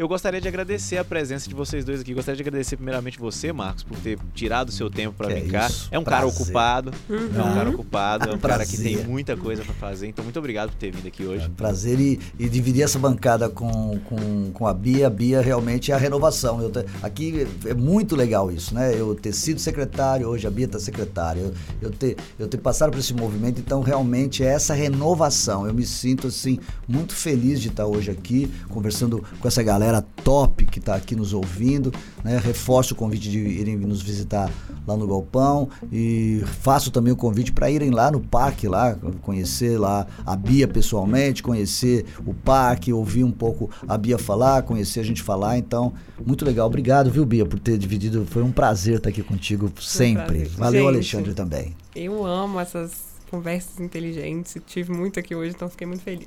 [0.00, 2.14] eu gostaria de agradecer a presença de vocês dois aqui.
[2.14, 5.50] Gostaria de agradecer primeiramente você, Marcos, por ter tirado o seu tempo para vir é
[5.50, 5.68] cá.
[5.90, 6.42] É um cara prazer.
[6.42, 8.96] ocupado, é um cara ocupado, é um cara que Prazer.
[8.96, 10.06] tem muita coisa para fazer.
[10.06, 11.50] Então, muito obrigado por ter vindo aqui hoje.
[11.50, 15.06] Prazer e, e dividir essa bancada com, com, com a Bia.
[15.06, 16.62] A Bia realmente é a renovação.
[16.62, 16.72] Eu
[17.02, 18.98] aqui é muito legal isso, né?
[18.98, 21.40] Eu ter sido secretário, hoje a Bia está secretária.
[21.40, 25.66] Eu, eu, ter, eu ter passado por esse movimento, então realmente é essa renovação.
[25.66, 30.64] Eu me sinto assim muito feliz de estar hoje aqui, conversando com essa galera top
[30.66, 31.92] que está aqui nos ouvindo.
[32.22, 32.38] Né?
[32.38, 34.50] Reforço o convite de irem nos visitar
[34.86, 39.78] lá no Galpão e faço também o convite para irem lá no parque, lá, conhecer
[39.78, 45.04] lá a Bia pessoalmente, conhecer o parque, ouvir um pouco a Bia falar, conhecer a
[45.04, 45.58] gente falar.
[45.58, 45.92] Então,
[46.24, 46.66] muito legal.
[46.66, 48.26] Obrigado, viu, Bia, por ter dividido.
[48.26, 50.40] Foi um prazer estar aqui contigo sempre.
[50.40, 50.48] prazer.
[50.56, 50.94] Valeu, Gente.
[50.94, 51.74] Alexandre, também.
[51.94, 54.56] Eu amo essas conversas inteligentes.
[54.66, 56.26] Tive muito aqui hoje, então fiquei muito feliz.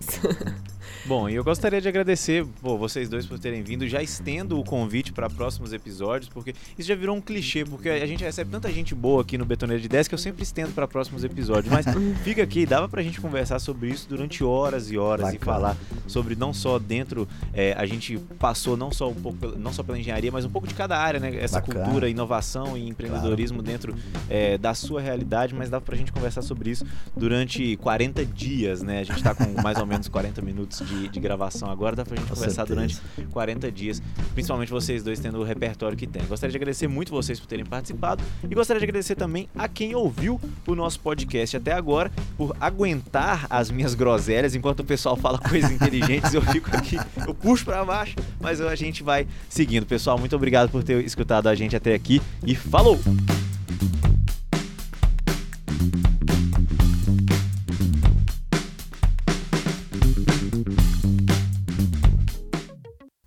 [1.05, 3.85] Bom, e eu gostaria de agradecer pô, vocês dois por terem vindo.
[3.87, 8.05] Já estendo o convite para próximos episódios, porque isso já virou um clichê, porque a
[8.05, 10.87] gente recebe tanta gente boa aqui no Betoneiro de 10 que eu sempre estendo para
[10.87, 11.71] próximos episódios.
[11.73, 11.85] Mas
[12.23, 15.45] fica aqui, dava pra gente conversar sobre isso durante horas e horas e Bacana.
[15.45, 15.77] falar
[16.07, 19.83] sobre não só dentro, é, a gente passou não só um pouco, pela- não só
[19.83, 21.35] pela engenharia, mas um pouco de cada área, né?
[21.35, 21.83] Essa Bacana.
[21.85, 23.95] cultura, inovação e empreendedorismo dentro
[24.29, 28.99] é, da sua realidade, mas dava pra gente conversar sobre isso durante 40 dias, né?
[28.99, 32.15] A gente tá com mais ou menos 40 minutos de, de gravação agora, dá pra
[32.15, 33.01] gente Com conversar certeza.
[33.15, 34.01] durante 40 dias,
[34.33, 36.23] principalmente vocês dois tendo o repertório que tem.
[36.25, 39.95] Gostaria de agradecer muito vocês por terem participado e gostaria de agradecer também a quem
[39.95, 45.37] ouviu o nosso podcast até agora, por aguentar as minhas groselhas enquanto o pessoal fala
[45.37, 49.85] coisas inteligentes, eu fico aqui, eu puxo pra baixo, mas a gente vai seguindo.
[49.85, 52.99] Pessoal, muito obrigado por ter escutado a gente até aqui e falou!